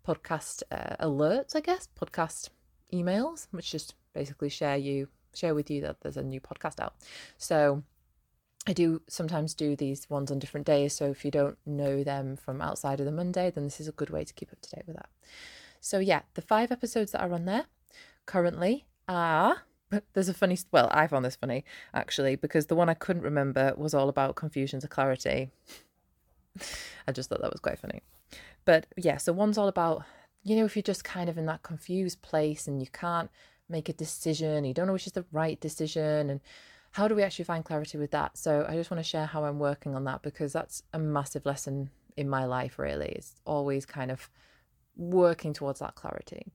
podcast 0.07 0.63
uh, 0.71 0.97
alerts 1.01 1.57
i 1.57 1.61
guess 1.61 1.89
podcast 1.99 2.51
emails 2.93 3.47
which 3.53 3.71
just 3.71 3.95
basically 4.13 4.51
share 4.51 4.77
you 4.77 5.09
share 5.37 5.55
with 5.55 5.71
you 5.71 5.81
that 5.83 6.01
there's 6.01 6.17
a 6.17 6.23
new 6.23 6.41
podcast 6.41 6.81
out. 6.81 6.95
So 7.39 7.83
I 8.67 8.73
do 8.73 9.03
sometimes 9.09 9.55
do 9.55 9.77
these 9.77 10.09
ones 10.09 10.31
on 10.31 10.39
different 10.39 10.67
days. 10.67 10.95
So 10.95 11.11
if 11.11 11.25
you 11.25 11.31
don't 11.31 11.59
know 11.67 12.03
them 12.03 12.37
from 12.37 12.63
outside 12.63 12.99
of 12.99 13.07
the 13.07 13.13
Monday, 13.13 13.51
then 13.51 13.65
this 13.65 13.81
is 13.81 13.89
a 13.89 13.93
good 13.93 14.11
way 14.11 14.25
to 14.25 14.33
keep 14.33 14.53
up 14.53 14.61
to 14.63 14.71
date 14.71 14.85
with 14.87 14.97
that. 14.97 15.11
So 15.81 15.99
yeah, 15.99 16.23
the 16.35 16.43
five 16.43 16.73
episodes 16.73 17.13
that 17.13 17.21
are 17.21 17.33
on 17.33 17.45
there 17.45 17.67
currently 18.27 18.87
are. 19.09 19.63
There's 20.15 20.31
a 20.31 20.35
funny, 20.35 20.59
well, 20.73 20.89
I 20.91 21.07
found 21.07 21.25
this 21.25 21.37
funny 21.37 21.65
actually, 21.93 22.37
because 22.37 22.67
the 22.67 22.75
one 22.75 22.89
I 22.89 22.95
couldn't 22.95 23.23
remember 23.23 23.75
was 23.77 23.93
all 23.93 24.09
about 24.09 24.35
confusion 24.35 24.81
to 24.81 24.89
clarity. 24.89 25.51
I 27.07 27.13
just 27.13 27.29
thought 27.29 27.43
that 27.43 27.53
was 27.53 27.61
quite 27.61 27.79
funny. 27.79 28.03
But 28.65 28.87
yeah, 28.97 29.19
so 29.19 29.33
one's 29.33 29.59
all 29.59 29.69
about, 29.69 30.05
you 30.43 30.57
know, 30.57 30.65
if 30.65 30.75
you're 30.75 30.83
just 30.83 31.05
kind 31.05 31.29
of 31.29 31.37
in 31.37 31.47
that 31.47 31.63
confused 31.63 32.23
place 32.23 32.67
and 32.67 32.81
you 32.81 32.89
can't 32.89 33.31
make 33.69 33.89
a 33.89 33.93
decision, 33.93 34.65
you 34.65 34.75
don't 34.75 34.87
know 34.87 34.93
which 34.95 35.07
is 35.07 35.13
the 35.13 35.27
right 35.33 35.61
decision, 35.61 36.31
and 36.31 36.41
how 36.95 37.09
do 37.09 37.17
we 37.17 37.25
actually 37.25 37.45
find 37.45 37.65
clarity 37.65 37.99
with 37.99 38.13
that? 38.13 38.39
So 38.39 38.65
I 38.69 38.77
just 38.77 38.89
want 38.89 39.03
to 39.03 39.09
share 39.09 39.27
how 39.27 39.45
I'm 39.45 39.59
working 39.59 39.97
on 39.97 40.05
that 40.05 40.23
because 40.23 40.53
that's 40.53 40.85
a 40.93 40.99
massive 40.99 41.45
lesson 41.45 41.91
in 42.17 42.29
my 42.29 42.45
life, 42.45 42.79
really. 42.79 43.09
It's 43.09 43.35
always 43.45 43.85
kind 43.85 44.13
of 44.13 44.31
working 44.97 45.53
towards 45.53 45.81
that 45.81 45.97
clarity. 45.97 46.53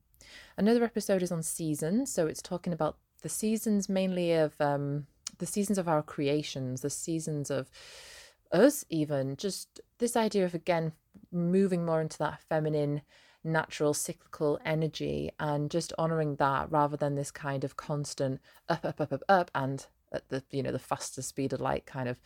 Another 0.56 0.86
episode 0.86 1.24
is 1.24 1.34
on 1.34 1.44
seasons. 1.44 2.10
So 2.10 2.26
it's 2.26 2.42
talking 2.42 2.72
about 2.72 2.96
the 3.22 3.28
seasons 3.28 3.90
mainly 3.90 4.32
of 4.32 4.54
um, 4.62 5.08
the 5.40 5.46
seasons 5.46 5.78
of 5.78 5.90
our 5.90 6.02
creations, 6.02 6.80
the 6.80 6.90
seasons 6.90 7.52
of 7.52 7.70
us, 8.54 8.86
even 8.90 9.36
just 9.36 9.82
this 9.98 10.16
idea 10.16 10.46
of 10.46 10.56
again 10.56 10.94
moving 11.34 11.86
more 11.86 12.00
into 12.00 12.18
that 12.18 12.40
feminine 12.48 13.02
natural 13.44 13.94
cyclical 13.94 14.58
energy 14.64 15.32
and 15.38 15.70
just 15.70 15.92
honoring 15.98 16.38
that 16.38 16.72
rather 16.72 16.96
than 16.96 17.16
this 17.16 17.30
kind 17.30 17.66
of 17.66 17.76
constant 17.76 18.40
up 18.70 18.86
up 18.86 19.02
up 19.02 19.12
up 19.12 19.24
up 19.28 19.52
and 19.54 19.88
at 20.12 20.28
the 20.30 20.44
you 20.52 20.64
know 20.64 20.72
the 20.72 20.80
faster 20.80 21.22
speed 21.22 21.54
of 21.54 21.62
light 21.62 21.86
kind 21.86 22.10
of 22.10 22.20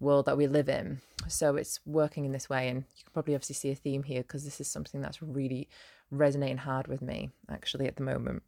world 0.00 0.26
that 0.26 0.36
we 0.36 0.46
live 0.46 0.68
in. 0.68 1.00
So 1.26 1.56
it's 1.56 1.80
working 1.84 2.24
in 2.24 2.32
this 2.32 2.48
way, 2.48 2.68
and 2.68 2.84
you 2.96 3.04
can 3.04 3.12
probably 3.12 3.34
obviously 3.34 3.54
see 3.54 3.70
a 3.70 3.74
theme 3.74 4.02
here 4.02 4.22
because 4.22 4.44
this 4.44 4.60
is 4.60 4.68
something 4.68 5.00
that's 5.00 5.22
really 5.22 5.68
resonating 6.10 6.58
hard 6.58 6.86
with 6.86 7.02
me 7.02 7.30
actually 7.50 7.86
at 7.86 7.96
the 7.96 8.02
moment. 8.02 8.42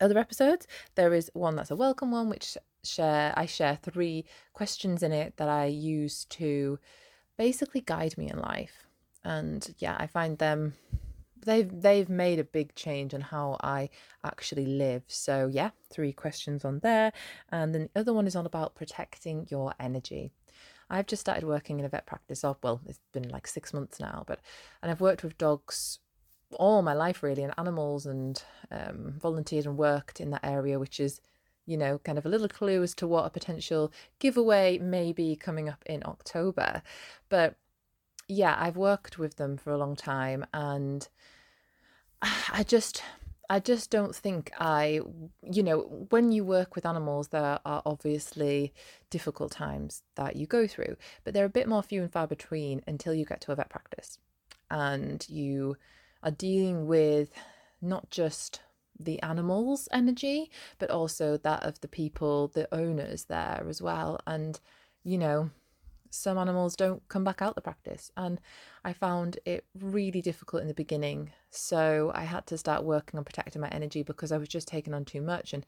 Other 0.00 0.18
episodes, 0.18 0.66
there 0.94 1.14
is 1.14 1.30
one 1.32 1.56
that's 1.56 1.70
a 1.70 1.76
welcome 1.76 2.10
one, 2.10 2.28
which 2.28 2.56
share 2.82 3.32
I 3.36 3.46
share 3.46 3.78
three 3.82 4.24
questions 4.52 5.02
in 5.02 5.12
it 5.12 5.36
that 5.36 5.48
I 5.48 5.66
use 5.66 6.24
to 6.26 6.78
basically 7.36 7.80
guide 7.80 8.16
me 8.18 8.30
in 8.30 8.38
life. 8.38 8.86
And 9.24 9.74
yeah, 9.78 9.96
I 9.98 10.06
find 10.06 10.38
them 10.38 10.74
they've 11.44 11.70
they've 11.80 12.08
made 12.08 12.38
a 12.38 12.44
big 12.44 12.74
change 12.74 13.14
on 13.14 13.20
how 13.20 13.56
I 13.62 13.90
actually 14.24 14.66
live. 14.66 15.02
So 15.06 15.48
yeah, 15.52 15.70
three 15.90 16.12
questions 16.12 16.64
on 16.64 16.80
there, 16.80 17.12
and 17.50 17.74
then 17.74 17.88
the 17.94 18.00
other 18.00 18.12
one 18.12 18.26
is 18.26 18.36
on 18.36 18.46
about 18.46 18.74
protecting 18.74 19.46
your 19.50 19.74
energy. 19.78 20.30
I've 20.88 21.06
just 21.06 21.20
started 21.20 21.44
working 21.44 21.80
in 21.80 21.84
a 21.84 21.88
vet 21.88 22.06
practice. 22.06 22.44
Of 22.44 22.58
well, 22.62 22.80
it's 22.86 23.00
been 23.12 23.28
like 23.28 23.46
six 23.46 23.72
months 23.72 24.00
now, 24.00 24.24
but 24.26 24.40
and 24.82 24.90
I've 24.90 25.00
worked 25.00 25.22
with 25.24 25.38
dogs 25.38 25.98
all 26.52 26.80
my 26.82 26.94
life 26.94 27.22
really, 27.22 27.42
and 27.42 27.54
animals, 27.58 28.06
and 28.06 28.42
um, 28.70 29.14
volunteered 29.20 29.66
and 29.66 29.76
worked 29.76 30.20
in 30.20 30.30
that 30.30 30.44
area, 30.44 30.78
which 30.78 31.00
is 31.00 31.20
you 31.66 31.76
know, 31.76 31.98
kind 31.98 32.16
of 32.16 32.24
a 32.24 32.28
little 32.28 32.48
clue 32.48 32.82
as 32.82 32.94
to 32.94 33.06
what 33.06 33.26
a 33.26 33.30
potential 33.30 33.92
giveaway 34.20 34.78
may 34.78 35.12
be 35.12 35.34
coming 35.34 35.68
up 35.68 35.82
in 35.86 36.02
October. 36.06 36.80
But 37.28 37.56
yeah, 38.28 38.56
I've 38.58 38.76
worked 38.76 39.18
with 39.18 39.36
them 39.36 39.56
for 39.56 39.72
a 39.72 39.78
long 39.78 39.96
time 39.96 40.46
and 40.52 41.08
I 42.22 42.64
just 42.66 43.02
I 43.48 43.60
just 43.60 43.90
don't 43.90 44.14
think 44.14 44.50
I, 44.58 45.00
you 45.42 45.62
know, 45.62 46.06
when 46.10 46.32
you 46.32 46.44
work 46.44 46.74
with 46.74 46.84
animals, 46.84 47.28
there 47.28 47.60
are 47.64 47.82
obviously 47.86 48.74
difficult 49.08 49.52
times 49.52 50.02
that 50.16 50.34
you 50.34 50.46
go 50.46 50.66
through, 50.66 50.96
but 51.22 51.32
they're 51.32 51.44
a 51.44 51.50
bit 51.50 51.68
more 51.68 51.82
few 51.82 52.02
and 52.02 52.12
far 52.12 52.26
between 52.26 52.82
until 52.88 53.14
you 53.14 53.24
get 53.24 53.40
to 53.42 53.52
a 53.52 53.54
vet 53.54 53.70
practice 53.70 54.18
and 54.68 55.28
you 55.28 55.76
are 56.24 56.32
dealing 56.32 56.86
with 56.86 57.30
not 57.80 58.10
just 58.10 58.62
the 58.98 59.22
animals' 59.22 59.88
energy, 59.92 60.50
but 60.78 60.90
also 60.90 61.36
that 61.36 61.62
of 61.62 61.80
the 61.80 61.88
people, 61.88 62.48
the 62.48 62.66
owners 62.74 63.24
there 63.24 63.64
as 63.68 63.80
well. 63.80 64.18
And, 64.26 64.58
you 65.04 65.18
know, 65.18 65.50
some 66.10 66.38
animals 66.38 66.76
don't 66.76 67.06
come 67.08 67.24
back 67.24 67.42
out 67.42 67.54
the 67.54 67.60
practice. 67.60 68.10
And 68.16 68.40
I 68.84 68.92
found 68.92 69.38
it 69.44 69.64
really 69.78 70.22
difficult 70.22 70.62
in 70.62 70.68
the 70.68 70.74
beginning. 70.74 71.30
So 71.50 72.12
I 72.14 72.24
had 72.24 72.46
to 72.48 72.58
start 72.58 72.84
working 72.84 73.18
on 73.18 73.24
protecting 73.24 73.62
my 73.62 73.68
energy 73.68 74.02
because 74.02 74.32
I 74.32 74.38
was 74.38 74.48
just 74.48 74.68
taking 74.68 74.94
on 74.94 75.04
too 75.04 75.20
much. 75.20 75.52
And 75.52 75.66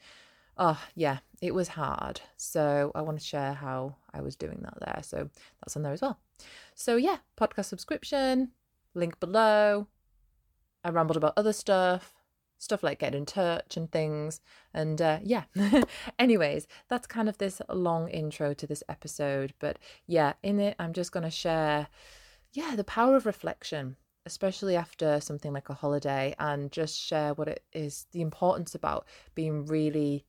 oh 0.57 0.80
yeah, 0.95 1.18
it 1.40 1.54
was 1.54 1.68
hard. 1.68 2.21
So 2.37 2.92
I 2.95 3.02
want 3.02 3.18
to 3.18 3.25
share 3.25 3.54
how 3.54 3.97
I 4.12 4.21
was 4.21 4.37
doing 4.37 4.61
that 4.62 4.78
there. 4.80 5.00
So 5.02 5.30
that's 5.61 5.76
on 5.76 5.83
there 5.83 5.92
as 5.92 6.02
well. 6.02 6.18
So 6.75 6.97
yeah, 6.97 7.18
podcast 7.38 7.66
subscription, 7.66 8.52
link 8.95 9.18
below. 9.21 9.87
I 10.85 10.90
rambled 10.90 11.16
about 11.16 11.35
other 11.37 11.52
stuff, 11.52 12.14
stuff 12.58 12.82
like 12.82 12.98
get 12.98 13.14
in 13.14 13.24
touch 13.24 13.76
and 13.76 13.90
things. 13.90 14.40
And 14.74 15.00
uh, 15.00 15.18
yeah, 15.22 15.44
anyways, 16.18 16.66
that's 16.88 17.06
kind 17.06 17.28
of 17.28 17.38
this 17.38 17.62
long 17.68 18.08
intro 18.08 18.54
to 18.54 18.66
this 18.66 18.82
episode. 18.88 19.54
But 19.58 19.78
yeah, 20.06 20.34
in 20.42 20.60
it, 20.60 20.76
I'm 20.78 20.92
just 20.92 21.12
going 21.12 21.24
to 21.24 21.30
share, 21.30 21.88
yeah, 22.52 22.74
the 22.76 22.84
power 22.84 23.16
of 23.16 23.26
reflection 23.26 23.96
especially 24.26 24.76
after 24.76 25.20
something 25.20 25.54
like 25.54 25.70
a 25.70 25.74
holiday, 25.74 26.34
and 26.38 26.70
just 26.70 27.00
share 27.00 27.32
what 27.32 27.48
it 27.48 27.64
is 27.72 28.06
the 28.12 28.20
importance 28.20 28.74
about 28.74 29.06
being 29.34 29.64
really 29.64 30.26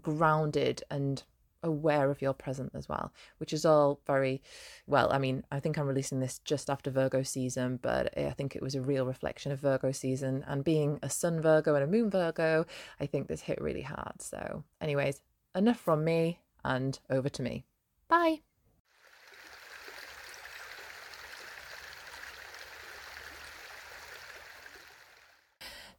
grounded 0.00 0.82
and 0.90 1.22
aware 1.62 2.10
of 2.10 2.22
your 2.22 2.32
present 2.32 2.72
as 2.74 2.88
well, 2.88 3.12
which 3.38 3.52
is 3.52 3.64
all 3.64 4.00
very 4.06 4.42
well. 4.86 5.12
I 5.12 5.18
mean, 5.18 5.44
I 5.50 5.60
think 5.60 5.78
I'm 5.78 5.86
releasing 5.86 6.20
this 6.20 6.38
just 6.40 6.70
after 6.70 6.90
Virgo 6.90 7.22
season, 7.22 7.78
but 7.82 8.16
I 8.16 8.30
think 8.30 8.56
it 8.56 8.62
was 8.62 8.74
a 8.74 8.80
real 8.80 9.06
reflection 9.06 9.52
of 9.52 9.60
Virgo 9.60 9.92
season. 9.92 10.44
And 10.46 10.64
being 10.64 10.98
a 11.02 11.10
Sun 11.10 11.40
Virgo 11.42 11.74
and 11.74 11.84
a 11.84 11.86
Moon 11.86 12.10
Virgo, 12.10 12.66
I 13.00 13.06
think 13.06 13.28
this 13.28 13.42
hit 13.42 13.60
really 13.60 13.82
hard. 13.82 14.20
So, 14.20 14.64
anyways, 14.80 15.20
enough 15.54 15.78
from 15.78 16.04
me 16.04 16.40
and 16.64 16.98
over 17.10 17.28
to 17.28 17.42
me. 17.42 17.64
Bye. 18.08 18.40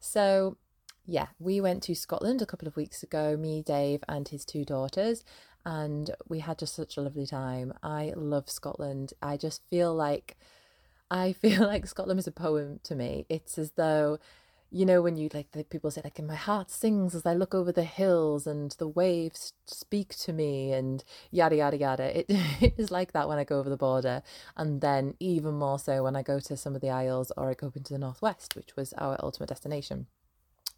So, 0.00 0.58
yeah, 1.06 1.26
we 1.40 1.60
went 1.60 1.82
to 1.84 1.94
Scotland 1.94 2.40
a 2.40 2.46
couple 2.46 2.68
of 2.68 2.76
weeks 2.76 3.02
ago, 3.02 3.36
me, 3.36 3.62
Dave, 3.62 4.04
and 4.08 4.28
his 4.28 4.44
two 4.44 4.64
daughters, 4.64 5.24
and 5.64 6.10
we 6.28 6.40
had 6.40 6.58
just 6.58 6.74
such 6.74 6.96
a 6.96 7.00
lovely 7.00 7.26
time. 7.26 7.72
I 7.82 8.12
love 8.16 8.50
Scotland. 8.50 9.12
I 9.22 9.36
just 9.36 9.62
feel 9.70 9.94
like 9.94 10.36
I 11.10 11.32
feel 11.42 11.66
like 11.66 11.86
Scotland 11.86 12.20
is 12.20 12.26
a 12.26 12.32
poem 12.32 12.80
to 12.84 12.94
me. 12.94 13.26
It's 13.28 13.58
as 13.58 13.72
though 13.72 14.18
you 14.74 14.84
know 14.84 15.00
when 15.00 15.16
you 15.16 15.30
like 15.32 15.52
the 15.52 15.62
people 15.62 15.88
say 15.88 16.00
like 16.02 16.20
my 16.20 16.34
heart 16.34 16.68
sings 16.68 17.14
as 17.14 17.24
i 17.24 17.32
look 17.32 17.54
over 17.54 17.70
the 17.70 17.84
hills 17.84 18.44
and 18.44 18.72
the 18.72 18.88
waves 18.88 19.52
speak 19.66 20.16
to 20.16 20.32
me 20.32 20.72
and 20.72 21.04
yada 21.30 21.54
yada 21.54 21.76
yada 21.76 22.18
it, 22.18 22.26
it 22.60 22.74
is 22.76 22.90
like 22.90 23.12
that 23.12 23.28
when 23.28 23.38
i 23.38 23.44
go 23.44 23.60
over 23.60 23.70
the 23.70 23.76
border 23.76 24.20
and 24.56 24.80
then 24.80 25.14
even 25.20 25.54
more 25.54 25.78
so 25.78 26.02
when 26.02 26.16
i 26.16 26.22
go 26.22 26.40
to 26.40 26.56
some 26.56 26.74
of 26.74 26.80
the 26.80 26.90
isles 26.90 27.30
or 27.36 27.50
i 27.50 27.54
go 27.54 27.68
up 27.68 27.76
into 27.76 27.92
the 27.92 27.98
northwest 27.98 28.56
which 28.56 28.74
was 28.74 28.92
our 28.94 29.16
ultimate 29.22 29.48
destination 29.48 30.06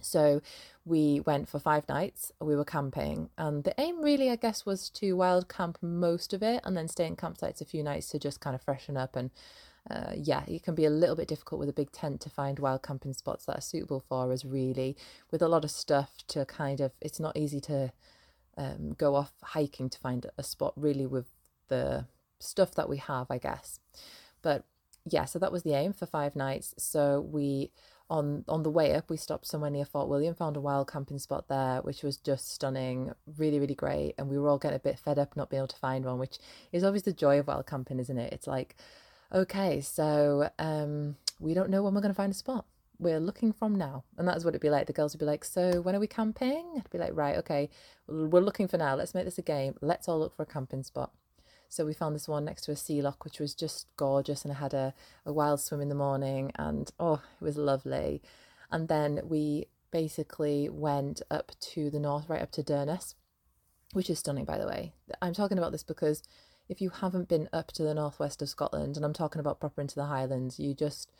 so 0.00 0.40
we 0.84 1.20
went 1.20 1.48
for 1.48 1.58
five 1.58 1.88
nights. 1.88 2.32
We 2.40 2.56
were 2.56 2.64
camping, 2.64 3.30
and 3.36 3.64
the 3.64 3.74
aim 3.78 4.02
really, 4.02 4.30
I 4.30 4.36
guess, 4.36 4.66
was 4.66 4.90
to 4.90 5.14
wild 5.14 5.48
camp 5.48 5.78
most 5.82 6.32
of 6.32 6.42
it 6.42 6.60
and 6.64 6.76
then 6.76 6.88
stay 6.88 7.06
in 7.06 7.16
campsites 7.16 7.60
a 7.60 7.64
few 7.64 7.82
nights 7.82 8.08
to 8.10 8.18
just 8.18 8.40
kind 8.40 8.54
of 8.54 8.62
freshen 8.62 8.96
up 8.96 9.16
and 9.16 9.30
uh, 9.90 10.12
yeah, 10.16 10.42
it 10.48 10.62
can 10.64 10.74
be 10.74 10.84
a 10.84 10.90
little 10.90 11.14
bit 11.14 11.28
difficult 11.28 11.60
with 11.60 11.68
a 11.68 11.72
big 11.72 11.92
tent 11.92 12.20
to 12.20 12.30
find 12.30 12.58
wild 12.58 12.82
camping 12.82 13.12
spots 13.12 13.44
that 13.44 13.58
are 13.58 13.62
suitable 13.62 14.00
for 14.00 14.32
us, 14.32 14.44
really. 14.44 14.96
With 15.30 15.42
a 15.42 15.48
lot 15.48 15.64
of 15.64 15.70
stuff 15.70 16.10
to 16.28 16.44
kind 16.44 16.80
of, 16.80 16.92
it's 17.00 17.20
not 17.20 17.36
easy 17.36 17.60
to 17.60 17.92
um, 18.56 18.94
go 18.98 19.14
off 19.14 19.32
hiking 19.42 19.88
to 19.90 19.98
find 19.98 20.26
a 20.36 20.42
spot 20.42 20.72
really 20.76 21.06
with 21.06 21.26
the 21.68 22.06
stuff 22.40 22.74
that 22.74 22.88
we 22.88 22.96
have, 22.96 23.30
I 23.30 23.38
guess. 23.38 23.78
But 24.42 24.64
yeah, 25.08 25.24
so 25.24 25.38
that 25.38 25.52
was 25.52 25.62
the 25.62 25.74
aim 25.74 25.92
for 25.92 26.06
five 26.06 26.34
nights. 26.34 26.74
So 26.78 27.20
we 27.20 27.70
on 28.08 28.44
on 28.48 28.62
the 28.62 28.70
way 28.70 28.94
up 28.94 29.10
we 29.10 29.16
stopped 29.16 29.46
somewhere 29.46 29.70
near 29.70 29.84
Fort 29.84 30.08
William, 30.08 30.34
found 30.34 30.56
a 30.56 30.60
wild 30.60 30.90
camping 30.90 31.18
spot 31.18 31.48
there, 31.48 31.80
which 31.82 32.02
was 32.02 32.16
just 32.16 32.52
stunning, 32.52 33.12
really, 33.36 33.58
really 33.58 33.74
great. 33.74 34.14
And 34.18 34.28
we 34.28 34.38
were 34.38 34.48
all 34.48 34.58
getting 34.58 34.76
a 34.76 34.80
bit 34.80 34.98
fed 34.98 35.18
up 35.18 35.36
not 35.36 35.50
being 35.50 35.60
able 35.60 35.68
to 35.68 35.76
find 35.76 36.04
one, 36.04 36.18
which 36.18 36.38
is 36.72 36.84
always 36.84 37.02
the 37.02 37.12
joy 37.12 37.38
of 37.38 37.46
wild 37.48 37.66
camping, 37.66 37.98
isn't 37.98 38.18
it? 38.18 38.32
It's 38.32 38.46
like 38.46 38.76
okay, 39.32 39.80
so 39.80 40.50
um, 40.58 41.16
we 41.40 41.54
don't 41.54 41.70
know 41.70 41.82
when 41.82 41.94
we're 41.94 42.00
going 42.00 42.12
to 42.12 42.16
find 42.16 42.32
a 42.32 42.36
spot. 42.36 42.64
We're 42.98 43.20
looking 43.20 43.52
from 43.52 43.76
now. 43.76 44.04
And 44.16 44.26
that's 44.26 44.44
what 44.44 44.50
it'd 44.50 44.62
be 44.62 44.70
like. 44.70 44.86
The 44.86 44.92
girls 44.92 45.12
would 45.12 45.20
be 45.20 45.26
like, 45.26 45.44
So 45.44 45.80
when 45.82 45.94
are 45.94 46.00
we 46.00 46.06
camping? 46.06 46.64
I'd 46.76 46.90
be 46.90 46.98
like, 46.98 47.14
Right, 47.14 47.36
okay, 47.36 47.68
we're 48.06 48.40
looking 48.40 48.68
for 48.68 48.78
now. 48.78 48.94
Let's 48.94 49.14
make 49.14 49.24
this 49.24 49.38
a 49.38 49.42
game. 49.42 49.74
Let's 49.80 50.08
all 50.08 50.18
look 50.18 50.34
for 50.34 50.44
a 50.44 50.46
camping 50.46 50.82
spot. 50.82 51.12
So 51.68 51.84
we 51.84 51.94
found 51.94 52.14
this 52.14 52.28
one 52.28 52.44
next 52.44 52.62
to 52.62 52.72
a 52.72 52.76
sea 52.76 53.02
loch, 53.02 53.24
which 53.24 53.40
was 53.40 53.54
just 53.54 53.86
gorgeous. 53.96 54.44
And 54.44 54.52
I 54.52 54.56
had 54.56 54.74
a, 54.74 54.94
a 55.24 55.32
wild 55.32 55.60
swim 55.60 55.80
in 55.80 55.88
the 55.88 55.94
morning. 55.94 56.52
And 56.56 56.90
oh, 56.98 57.22
it 57.40 57.44
was 57.44 57.56
lovely. 57.56 58.22
And 58.70 58.88
then 58.88 59.20
we 59.24 59.66
basically 59.90 60.68
went 60.68 61.22
up 61.30 61.52
to 61.60 61.90
the 61.90 62.00
north, 62.00 62.28
right 62.28 62.42
up 62.42 62.50
to 62.52 62.62
Durness, 62.62 63.14
which 63.92 64.10
is 64.10 64.18
stunning, 64.18 64.44
by 64.44 64.58
the 64.58 64.66
way. 64.66 64.92
I'm 65.22 65.34
talking 65.34 65.58
about 65.58 65.72
this 65.72 65.84
because 65.84 66.22
if 66.68 66.80
you 66.80 66.90
haven't 66.90 67.28
been 67.28 67.48
up 67.52 67.72
to 67.72 67.82
the 67.82 67.94
northwest 67.94 68.42
of 68.42 68.48
Scotland, 68.48 68.96
and 68.96 69.04
I'm 69.04 69.12
talking 69.12 69.40
about 69.40 69.60
proper 69.60 69.80
into 69.80 69.94
the 69.94 70.06
Highlands, 70.06 70.58
you 70.58 70.74
just 70.74 71.10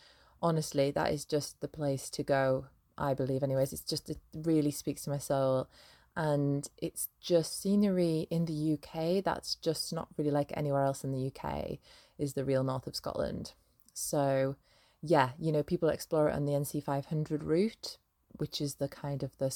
honestly, 0.43 0.91
that 0.91 1.13
is 1.13 1.25
just 1.25 1.61
the 1.61 1.69
place 1.69 2.11
to 2.11 2.23
go. 2.23 2.67
I 2.99 3.13
believe, 3.15 3.43
anyways. 3.43 3.73
It's 3.73 3.83
just 3.83 4.09
it 4.09 4.19
really 4.35 4.71
speaks 4.71 5.03
to 5.03 5.11
my 5.11 5.19
soul, 5.19 5.69
and 6.17 6.69
it's 6.79 7.09
just 7.21 7.61
scenery 7.61 8.27
in 8.31 8.47
the 8.47 8.79
UK 8.79 9.23
that's 9.23 9.55
just 9.57 9.93
not 9.93 10.09
really 10.17 10.31
like 10.31 10.53
anywhere 10.57 10.85
else 10.85 11.05
in 11.05 11.13
the 11.13 11.31
UK. 11.31 11.79
Is 12.19 12.33
the 12.33 12.47
real 12.47 12.65
north 12.65 12.87
of 12.87 12.97
Scotland. 12.97 13.53
So, 13.93 14.57
yeah, 15.03 15.31
you 15.39 15.53
know, 15.53 15.63
people 15.63 15.91
explore 15.91 16.29
it 16.29 16.35
on 16.35 16.47
the 16.47 16.53
NC 16.53 16.83
500 16.83 17.45
route, 17.45 17.99
which 18.39 18.61
is 18.61 18.77
the 18.77 18.89
kind 18.89 19.23
of 19.23 19.37
the 19.37 19.55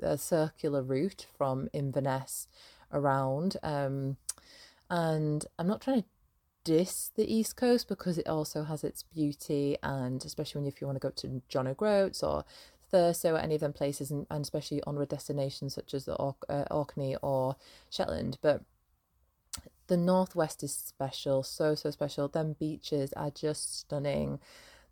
uh, 0.00 0.16
circular 0.16 0.82
route 0.82 1.26
from 1.36 1.68
Inverness 1.72 2.46
around. 2.92 3.56
Um, 3.64 4.16
and 4.88 5.44
I'm 5.58 5.66
not 5.66 5.80
trying 5.80 6.02
to 6.02 6.08
diss 6.62 7.10
the 7.14 7.32
East 7.32 7.56
Coast 7.56 7.88
because 7.88 8.18
it 8.18 8.26
also 8.26 8.64
has 8.64 8.84
its 8.84 9.02
beauty, 9.02 9.76
and 9.82 10.24
especially 10.24 10.60
when 10.60 10.68
if 10.68 10.80
you 10.80 10.86
want 10.86 10.96
to 11.00 11.08
go 11.08 11.10
to 11.10 11.42
John 11.48 11.66
O'Groats 11.66 12.22
or 12.22 12.44
Thurso 12.92 13.34
or 13.34 13.38
any 13.38 13.56
of 13.56 13.60
them 13.60 13.72
places, 13.72 14.10
and, 14.10 14.26
and 14.30 14.42
especially 14.42 14.82
onward 14.86 15.08
destinations 15.08 15.74
such 15.74 15.94
as 15.94 16.04
the 16.04 16.14
Ork- 16.14 16.46
uh, 16.48 16.64
Orkney 16.70 17.16
or 17.22 17.56
Shetland. 17.90 18.38
But 18.40 18.62
the 19.88 19.96
Northwest 19.96 20.62
is 20.62 20.74
special, 20.74 21.42
so, 21.42 21.74
so 21.74 21.90
special. 21.90 22.28
Them 22.28 22.56
beaches 22.58 23.12
are 23.14 23.30
just 23.30 23.78
stunning. 23.78 24.40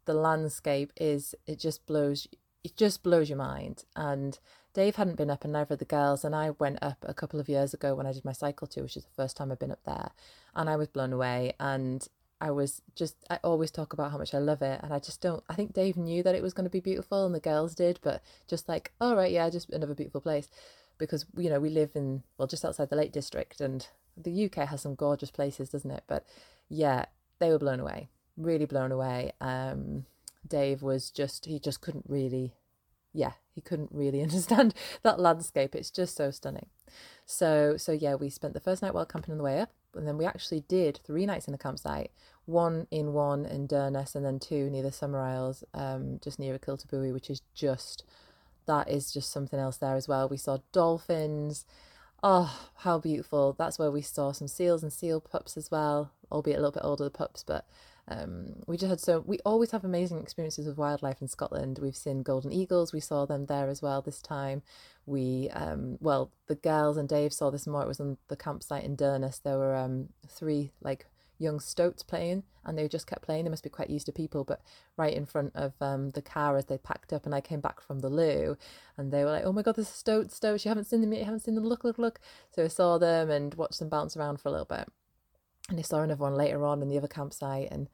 The 0.05 0.15
landscape 0.15 0.93
is, 0.97 1.35
it 1.47 1.59
just 1.59 1.87
blows, 1.87 2.29
it 2.63 2.77
just 2.77 3.03
blows 3.03 3.29
your 3.29 3.39
mind. 3.39 3.85
And 3.97 4.39
Dave 4.73 4.97
hadn't 4.97 5.17
been 5.17 5.31
up 5.31 5.45
and 5.45 5.53
neither 5.53 5.75
of 5.75 5.79
the 5.79 5.85
girls, 5.85 6.25
and 6.25 6.35
I 6.35 6.51
went 6.51 6.83
up 6.83 6.99
a 7.07 7.15
couple 7.15 7.41
of 7.41 7.49
years 7.49 7.75
ago 7.75 7.95
when 7.95 8.07
I 8.07 8.13
did 8.13 8.25
my 8.25 8.33
cycle 8.33 8.67
tour, 8.67 8.85
which 8.85 8.97
is 8.97 9.05
the 9.05 9.23
first 9.23 9.37
time 9.37 9.51
I've 9.51 9.59
been 9.59 9.71
up 9.73 9.85
there, 9.85 10.11
and 10.55 10.69
I 10.69 10.77
was 10.77 10.89
blown 10.89 11.13
away. 11.13 11.55
And 11.59 12.07
I 12.45 12.51
was 12.51 12.83
just, 12.95 13.17
I 13.31 13.39
always 13.43 13.71
talk 13.71 13.95
about 13.95 14.13
how 14.13 14.19
much 14.19 14.35
I 14.35 14.39
love 14.39 14.61
it, 14.61 14.79
and 14.83 14.93
I 14.93 14.99
just 14.99 15.23
don't. 15.23 15.43
I 15.49 15.55
think 15.55 15.73
Dave 15.73 15.97
knew 15.97 16.23
that 16.23 16.35
it 16.35 16.43
was 16.43 16.53
going 16.53 16.65
to 16.65 16.71
be 16.71 16.81
beautiful, 16.81 17.25
and 17.25 17.35
the 17.35 17.41
girls 17.41 17.75
did, 17.75 17.99
but 18.03 18.23
just 18.47 18.69
like, 18.69 18.93
all 19.01 19.17
right, 19.17 19.33
yeah, 19.33 19.49
just 19.49 19.71
another 19.71 19.95
beautiful 19.95 20.21
place, 20.21 20.51
because 20.99 21.25
you 21.39 21.49
know 21.49 21.59
we 21.59 21.71
live 21.71 21.93
in 21.95 22.23
well 22.37 22.47
just 22.47 22.63
outside 22.63 22.91
the 22.91 22.97
Lake 22.97 23.13
District, 23.13 23.63
and 23.63 23.89
the 24.15 24.45
UK 24.45 24.69
has 24.69 24.83
some 24.83 24.95
gorgeous 24.95 25.31
places, 25.31 25.71
doesn't 25.71 25.91
it? 25.91 26.05
But 26.07 26.27
yeah, 26.69 27.07
they 27.39 27.49
were 27.49 27.59
blown 27.59 27.81
away, 27.81 28.11
really 28.37 28.67
blown 28.67 28.93
away. 28.93 29.33
Um, 29.41 30.05
Dave 30.47 30.83
was 30.83 31.11
just, 31.11 31.47
he 31.47 31.59
just 31.59 31.81
couldn't 31.81 32.05
really 32.07 32.53
yeah, 33.15 33.33
he 33.55 33.63
couldn't 33.63 33.91
really 33.93 34.21
understand 34.29 34.75
that 35.03 35.19
landscape. 35.19 35.75
It's 35.75 35.91
just 35.91 36.15
so 36.15 36.31
stunning. 36.31 36.67
So 37.25 37.79
so 37.79 37.93
yeah, 37.93 38.17
we 38.17 38.29
spent 38.29 38.53
the 38.53 38.61
first 38.61 38.83
night 38.83 38.93
while 38.93 39.07
camping 39.07 39.33
on 39.33 39.39
the 39.39 39.45
way 39.45 39.61
up, 39.61 39.71
and 39.97 40.07
then 40.07 40.19
we 40.19 40.25
actually 40.25 40.65
did 40.69 41.01
three 41.05 41.27
nights 41.27 41.47
in 41.47 41.53
the 41.53 41.59
campsite. 41.59 42.11
One 42.47 42.87
in 42.91 43.13
one 43.13 43.47
in 43.47 43.67
Durness, 43.67 44.15
and 44.15 44.25
then 44.25 44.39
two 44.39 44.69
near 44.69 44.83
the 44.83 44.93
Summer 44.93 45.21
Isles, 45.21 45.65
um, 45.73 46.21
just 46.23 46.39
near 46.39 46.59
Achiltibuie, 46.59 47.13
which 47.13 47.31
is 47.31 47.43
just 47.55 48.05
that 48.67 48.89
is 48.91 49.13
just 49.13 49.31
something 49.31 49.59
else 49.59 49.77
there 49.77 49.97
as 49.97 50.09
well. 50.09 50.29
We 50.29 50.37
saw 50.37 50.59
dolphins. 50.73 51.67
Oh, 52.23 52.69
how 52.77 52.99
beautiful! 52.99 53.55
That's 53.59 53.79
where 53.79 53.91
we 53.91 54.03
saw 54.03 54.33
some 54.33 54.49
seals 54.49 54.83
and 54.83 54.93
seal 54.93 55.21
pups 55.21 55.57
as 55.57 55.71
well, 55.71 56.13
albeit 56.31 56.59
a 56.59 56.61
little 56.61 56.73
bit 56.73 56.85
older 56.85 57.05
the 57.05 57.11
pups, 57.11 57.45
but 57.47 57.67
um, 58.07 58.57
we 58.67 58.77
just 58.77 58.91
had 58.91 59.01
so 59.01 59.21
we 59.21 59.39
always 59.47 59.71
have 59.71 59.85
amazing 59.85 60.21
experiences 60.21 60.67
with 60.67 60.77
wildlife 60.77 61.23
in 61.23 61.29
Scotland. 61.29 61.79
We've 61.81 61.97
seen 61.97 62.23
golden 62.23 62.53
eagles. 62.53 62.93
We 62.93 63.01
saw 63.01 63.25
them 63.25 63.47
there 63.47 63.69
as 63.69 63.81
well 63.81 64.03
this 64.03 64.21
time. 64.21 64.63
We 65.07 65.49
um, 65.53 65.97
well 66.01 66.31
the 66.47 66.55
girls 66.55 66.97
and 66.99 67.09
Dave 67.09 67.33
saw 67.33 67.51
this 67.51 67.67
more. 67.67 67.83
It 67.83 67.89
was 67.89 68.01
on 68.01 68.19
the 68.29 68.37
campsite 68.37 68.85
in 68.85 68.97
Durness. 68.97 69.43
There 69.43 69.57
were 69.57 69.75
um, 69.75 70.11
three 70.29 70.73
like 70.83 71.07
young 71.39 71.61
stoats 71.61 72.03
playing, 72.03 72.43
and 72.65 72.77
they 72.77 72.89
just 72.89 73.07
kept 73.07 73.23
playing. 73.23 73.45
They 73.45 73.51
must 73.51 73.65
be 73.65 73.71
quite 73.71 73.91
used 73.91 74.07
to 74.07 74.13
people, 74.13 74.45
but 74.45 74.61
right 74.99 75.15
in 75.15 75.25
front 75.25 75.53
of 75.55 75.73
um, 75.81 76.11
the 76.11 76.23
car 76.23 76.59
as 76.59 76.67
they 76.67 76.79
packed 76.79 77.13
up, 77.13 77.25
and 77.25 77.35
I 77.35 77.41
came 77.41 77.61
back 77.61 77.81
from 77.81 78.01
the 78.01 78.11
loo, 78.11 78.59
and 78.99 79.13
they 79.13 79.25
were 79.25 79.31
like, 79.31 79.45
"Oh 79.47 79.53
my 79.53 79.63
god, 79.63 79.77
there's 79.77 79.89
stoats, 79.89 80.37
stoats! 80.37 80.67
You 80.67 80.69
haven't 80.69 80.85
seen 80.85 81.01
them 81.01 81.13
yet. 81.13 81.21
You 81.21 81.25
haven't 81.25 81.41
seen 81.41 81.55
them. 81.55 81.65
Look, 81.65 81.85
look, 81.85 81.99
look!" 81.99 82.21
So 82.51 82.65
I 82.65 82.69
saw 82.69 82.99
them 82.99 83.31
and 83.31 83.55
watched 83.55 83.79
them 83.79 83.89
bounce 83.89 84.15
around 84.15 84.43
for 84.43 84.51
a 84.51 84.53
little 84.53 84.67
bit 84.67 84.89
and 85.69 85.79
I 85.79 85.83
saw 85.83 86.03
another 86.03 86.23
one 86.23 86.35
later 86.35 86.65
on 86.65 86.83
in 86.83 86.89
the 86.89 86.99
other 86.99 87.09
campsite, 87.09 87.69
and 87.71 87.89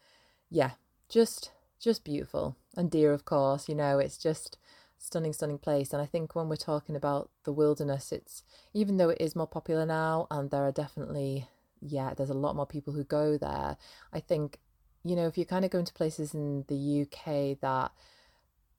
yeah, 0.50 0.73
just 1.09 1.53
just 1.79 2.05
beautiful. 2.05 2.57
And 2.77 2.91
deer, 2.91 3.12
of 3.12 3.25
course, 3.25 3.69
you 3.69 3.75
know, 3.75 3.99
it's 3.99 4.19
just 4.19 4.59
stunning, 4.99 5.33
stunning 5.33 5.59
place. 5.59 5.93
And 5.93 6.00
I 6.03 6.07
think 6.07 6.35
when 6.35 6.49
we're 6.49 6.57
talking 6.57 6.95
about 6.95 7.31
the 7.45 7.53
wilderness, 7.53 8.12
it's 8.12 8.43
even 8.75 8.99
though 8.99 9.09
it 9.09 9.21
is 9.21 9.35
more 9.35 9.47
popular 9.47 9.87
now, 9.87 10.27
and 10.31 10.50
there 10.50 10.65
are 10.67 10.73
definitely, 10.73 11.49
yeah, 11.81 12.15
there's 12.15 12.31
a 12.31 12.35
lot 12.35 12.55
more 12.55 12.67
people 12.67 12.93
who 12.93 13.05
go 13.05 13.39
there. 13.39 13.77
I 14.12 14.21
think, 14.21 14.59
you 15.03 15.17
know, 15.17 15.27
if 15.27 15.39
you're 15.39 15.47
kind 15.47 15.65
of 15.65 15.71
going 15.71 15.87
to 15.87 15.95
places 15.95 16.35
in 16.35 16.65
the 16.69 17.03
UK 17.03 17.59
that 17.61 17.93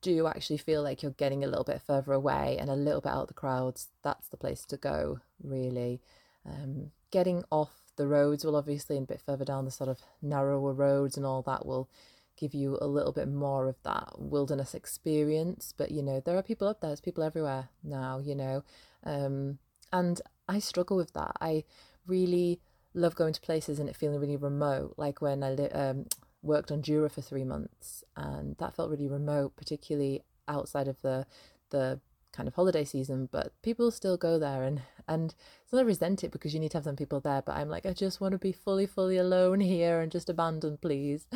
do 0.01 0.27
actually 0.27 0.57
feel 0.57 0.81
like 0.81 1.01
you're 1.01 1.12
getting 1.12 1.43
a 1.43 1.48
little 1.48 1.63
bit 1.63 1.81
further 1.81 2.13
away 2.13 2.57
and 2.60 2.69
a 2.69 2.75
little 2.75 3.01
bit 3.01 3.12
out 3.12 3.24
of 3.24 3.27
the 3.27 3.33
crowds, 3.33 3.89
that's 4.03 4.27
the 4.27 4.38
place 4.38 4.65
to 4.65 4.77
go, 4.77 5.19
really. 5.43 6.01
Um, 6.45 6.91
getting 7.12 7.43
off 7.51 7.80
the 7.98 8.07
roads 8.07 8.43
will 8.43 8.55
obviously, 8.55 8.98
and 8.98 9.05
a 9.05 9.13
bit 9.13 9.21
further 9.21 9.45
down 9.45 9.65
the 9.65 9.71
sort 9.71 9.89
of 9.89 10.00
narrower 10.21 10.74
roads 10.74 11.17
and 11.17 11.25
all 11.25 11.41
that 11.43 11.65
will 11.65 11.89
give 12.38 12.53
you 12.53 12.77
a 12.81 12.88
little 12.88 13.12
bit 13.12 13.27
more 13.27 13.67
of 13.67 13.75
that 13.83 14.13
wilderness 14.17 14.74
experience. 14.74 15.74
But 15.77 15.91
you 15.91 16.01
know, 16.01 16.19
there 16.19 16.38
are 16.38 16.43
people 16.43 16.67
up 16.67 16.81
there, 16.81 16.89
there's 16.89 17.01
people 17.01 17.24
everywhere 17.24 17.69
now, 17.83 18.19
you 18.19 18.36
know. 18.36 18.63
Um, 19.03 19.60
and 19.91 20.21
I 20.48 20.60
struggle 20.60 20.98
with 20.98 21.13
that. 21.13 21.36
I 21.41 21.63
really 22.07 22.60
love 22.93 23.15
going 23.15 23.33
to 23.33 23.41
places 23.41 23.79
and 23.79 23.88
it 23.89 23.95
feeling 23.95 24.19
really 24.19 24.38
remote, 24.38 24.95
like 24.98 25.21
when 25.21 25.43
I 25.43 25.51
li- 25.51 25.69
um, 25.69 26.05
worked 26.41 26.71
on 26.71 26.81
Jura 26.81 27.10
for 27.10 27.21
three 27.21 27.43
months, 27.43 28.03
and 28.15 28.55
that 28.57 28.75
felt 28.75 28.89
really 28.89 29.07
remote, 29.07 29.55
particularly 29.55 30.24
outside 30.48 30.88
of 30.88 31.01
the 31.01 31.25
the 31.69 32.00
kind 32.33 32.47
of 32.47 32.55
holiday 32.55 32.83
season. 32.83 33.29
But 33.31 33.53
people 33.61 33.91
still 33.91 34.17
go 34.17 34.39
there, 34.39 34.63
and 34.63 34.81
and 35.07 35.35
so 35.69 35.77
I 35.77 35.81
resent 35.81 36.23
it 36.23 36.31
because 36.31 36.53
you 36.53 36.59
need 36.59 36.71
to 36.71 36.77
have 36.77 36.85
some 36.85 36.95
people 36.95 37.19
there. 37.19 37.41
But 37.41 37.57
I'm 37.57 37.69
like, 37.69 37.85
I 37.85 37.93
just 37.93 38.21
want 38.21 38.33
to 38.33 38.38
be 38.38 38.51
fully, 38.51 38.85
fully 38.85 39.17
alone 39.17 39.59
here 39.59 40.01
and 40.01 40.11
just 40.11 40.29
abandoned, 40.29 40.81
please. 40.81 41.27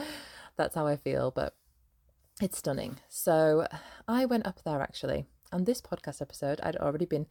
That's 0.57 0.75
how 0.75 0.87
I 0.87 0.95
feel. 0.95 1.31
But 1.31 1.53
it's 2.41 2.57
stunning. 2.57 2.97
So 3.07 3.67
I 4.07 4.25
went 4.25 4.45
up 4.45 4.63
there 4.63 4.81
actually. 4.81 5.25
And 5.51 5.65
this 5.65 5.81
podcast 5.81 6.21
episode, 6.21 6.59
I'd 6.63 6.75
already 6.77 7.05
been 7.05 7.27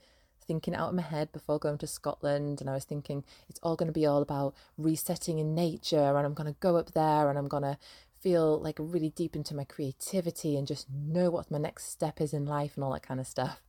thinking 0.47 0.75
out 0.75 0.91
of 0.91 0.95
my 0.95 1.03
head 1.03 1.33
before 1.33 1.59
going 1.59 1.79
to 1.79 1.87
Scotland. 1.87 2.61
And 2.61 2.71
I 2.71 2.75
was 2.75 2.85
thinking 2.85 3.25
it's 3.49 3.61
all 3.63 3.77
going 3.77 3.89
to 3.89 3.93
be 3.93 4.07
all 4.07 4.23
about 4.23 4.55
resetting 4.79 5.39
in 5.39 5.55
nature. 5.55 6.17
And 6.17 6.27
I'm 6.27 6.35
going 6.35 6.53
to 6.53 6.59
go 6.61 6.77
up 6.77 6.93
there 6.93 7.29
and 7.29 7.39
I'm 7.39 7.49
going 7.49 7.65
to 7.65 7.79
feel 8.25 8.59
like 8.59 8.77
really 8.81 9.11
deep 9.11 9.37
into 9.37 9.55
my 9.55 9.65
creativity 9.65 10.57
and 10.57 10.67
just 10.67 10.89
know 10.91 11.31
what 11.31 11.51
my 11.51 11.59
next 11.59 11.91
step 11.91 12.23
is 12.23 12.33
in 12.33 12.47
life 12.47 12.73
and 12.75 12.83
all 12.83 12.95
that 12.95 13.07
kind 13.07 13.21
of 13.21 13.27
stuff. 13.27 13.61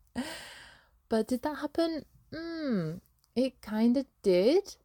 But 1.10 1.28
did 1.28 1.44
that 1.44 1.58
happen? 1.58 2.06
Hmm, 2.34 2.94
it 3.36 3.62
kind 3.62 3.98
of 3.98 4.06
did, 4.24 4.76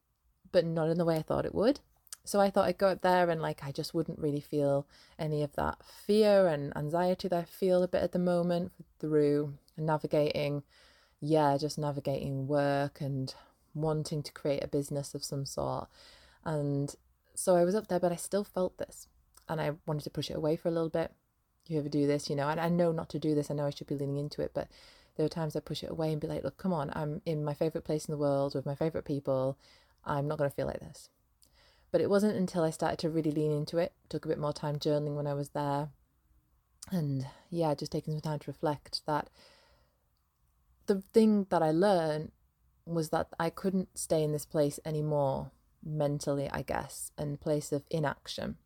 but 0.52 0.66
not 0.66 0.90
in 0.90 0.98
the 0.98 1.04
way 1.04 1.16
I 1.16 1.22
thought 1.22 1.46
it 1.46 1.54
would. 1.54 1.80
So 2.24 2.40
I 2.40 2.50
thought 2.50 2.66
I'd 2.66 2.78
go 2.78 2.88
up 2.88 3.00
there 3.00 3.30
and 3.30 3.40
like 3.40 3.64
I 3.64 3.72
just 3.72 3.94
wouldn't 3.94 4.18
really 4.18 4.40
feel 4.40 4.86
any 5.18 5.42
of 5.42 5.54
that 5.54 5.78
fear 6.06 6.46
and 6.46 6.76
anxiety 6.76 7.28
that 7.28 7.38
I 7.38 7.44
feel 7.44 7.82
a 7.82 7.88
bit 7.88 8.02
at 8.02 8.12
the 8.12 8.18
moment 8.18 8.72
through 8.98 9.54
navigating, 9.78 10.62
yeah, 11.20 11.56
just 11.56 11.78
navigating 11.78 12.46
work 12.46 13.00
and 13.00 13.32
wanting 13.72 14.22
to 14.24 14.32
create 14.32 14.62
a 14.62 14.68
business 14.68 15.14
of 15.14 15.24
some 15.24 15.46
sort. 15.46 15.88
And 16.44 16.94
so 17.34 17.56
I 17.56 17.64
was 17.64 17.74
up 17.74 17.86
there, 17.86 18.00
but 18.00 18.12
I 18.12 18.16
still 18.16 18.44
felt 18.44 18.76
this 18.76 19.08
and 19.50 19.60
I 19.60 19.72
wanted 19.86 20.04
to 20.04 20.10
push 20.10 20.30
it 20.30 20.36
away 20.36 20.56
for 20.56 20.68
a 20.68 20.72
little 20.72 20.88
bit. 20.88 21.12
You 21.66 21.78
ever 21.78 21.88
do 21.88 22.06
this, 22.06 22.30
you 22.30 22.36
know, 22.36 22.48
and 22.48 22.60
I 22.60 22.68
know 22.68 22.92
not 22.92 23.10
to 23.10 23.18
do 23.18 23.34
this, 23.34 23.50
I 23.50 23.54
know 23.54 23.66
I 23.66 23.70
should 23.70 23.86
be 23.86 23.96
leaning 23.96 24.16
into 24.16 24.40
it, 24.40 24.52
but 24.54 24.68
there 25.16 25.26
are 25.26 25.30
times 25.30 25.54
I 25.54 25.60
push 25.60 25.82
it 25.82 25.90
away 25.90 26.12
and 26.12 26.20
be 26.20 26.26
like, 26.26 26.42
look, 26.42 26.56
come 26.56 26.72
on, 26.72 26.90
I'm 26.94 27.20
in 27.26 27.44
my 27.44 27.52
favorite 27.54 27.84
place 27.84 28.06
in 28.06 28.12
the 28.12 28.18
world 28.18 28.54
with 28.54 28.64
my 28.64 28.74
favorite 28.74 29.04
people. 29.04 29.58
I'm 30.04 30.26
not 30.26 30.38
going 30.38 30.48
to 30.48 30.56
feel 30.56 30.66
like 30.66 30.80
this. 30.80 31.10
But 31.90 32.00
it 32.00 32.08
wasn't 32.08 32.36
until 32.36 32.64
I 32.64 32.70
started 32.70 32.98
to 33.00 33.10
really 33.10 33.32
lean 33.32 33.52
into 33.52 33.78
it, 33.78 33.92
took 34.08 34.24
a 34.24 34.28
bit 34.28 34.38
more 34.38 34.52
time 34.52 34.76
journaling 34.76 35.16
when 35.16 35.26
I 35.26 35.34
was 35.34 35.50
there, 35.50 35.88
and 36.90 37.26
yeah, 37.50 37.74
just 37.74 37.92
taking 37.92 38.14
some 38.14 38.20
time 38.20 38.38
to 38.38 38.50
reflect 38.50 39.02
that 39.06 39.28
the 40.86 41.02
thing 41.12 41.46
that 41.50 41.62
I 41.62 41.70
learned 41.70 42.32
was 42.86 43.10
that 43.10 43.28
I 43.38 43.50
couldn't 43.50 43.96
stay 43.98 44.22
in 44.22 44.32
this 44.32 44.46
place 44.46 44.80
anymore 44.84 45.52
mentally, 45.84 46.48
I 46.50 46.62
guess, 46.62 47.12
in 47.18 47.36
place 47.36 47.72
of 47.72 47.84
inaction. 47.90 48.56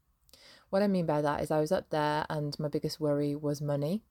What 0.75 0.83
I 0.83 0.89
mean 0.89 1.07
by 1.07 1.23
that 1.23 1.41
is 1.41 1.53
I 1.53 1.61
was 1.61 1.71
up 1.71 1.91
there 1.91 2.27
and 2.29 2.59
my 2.59 2.67
biggest 2.67 2.99
worry 2.99 3.37
was 3.37 3.63
money. 3.63 4.03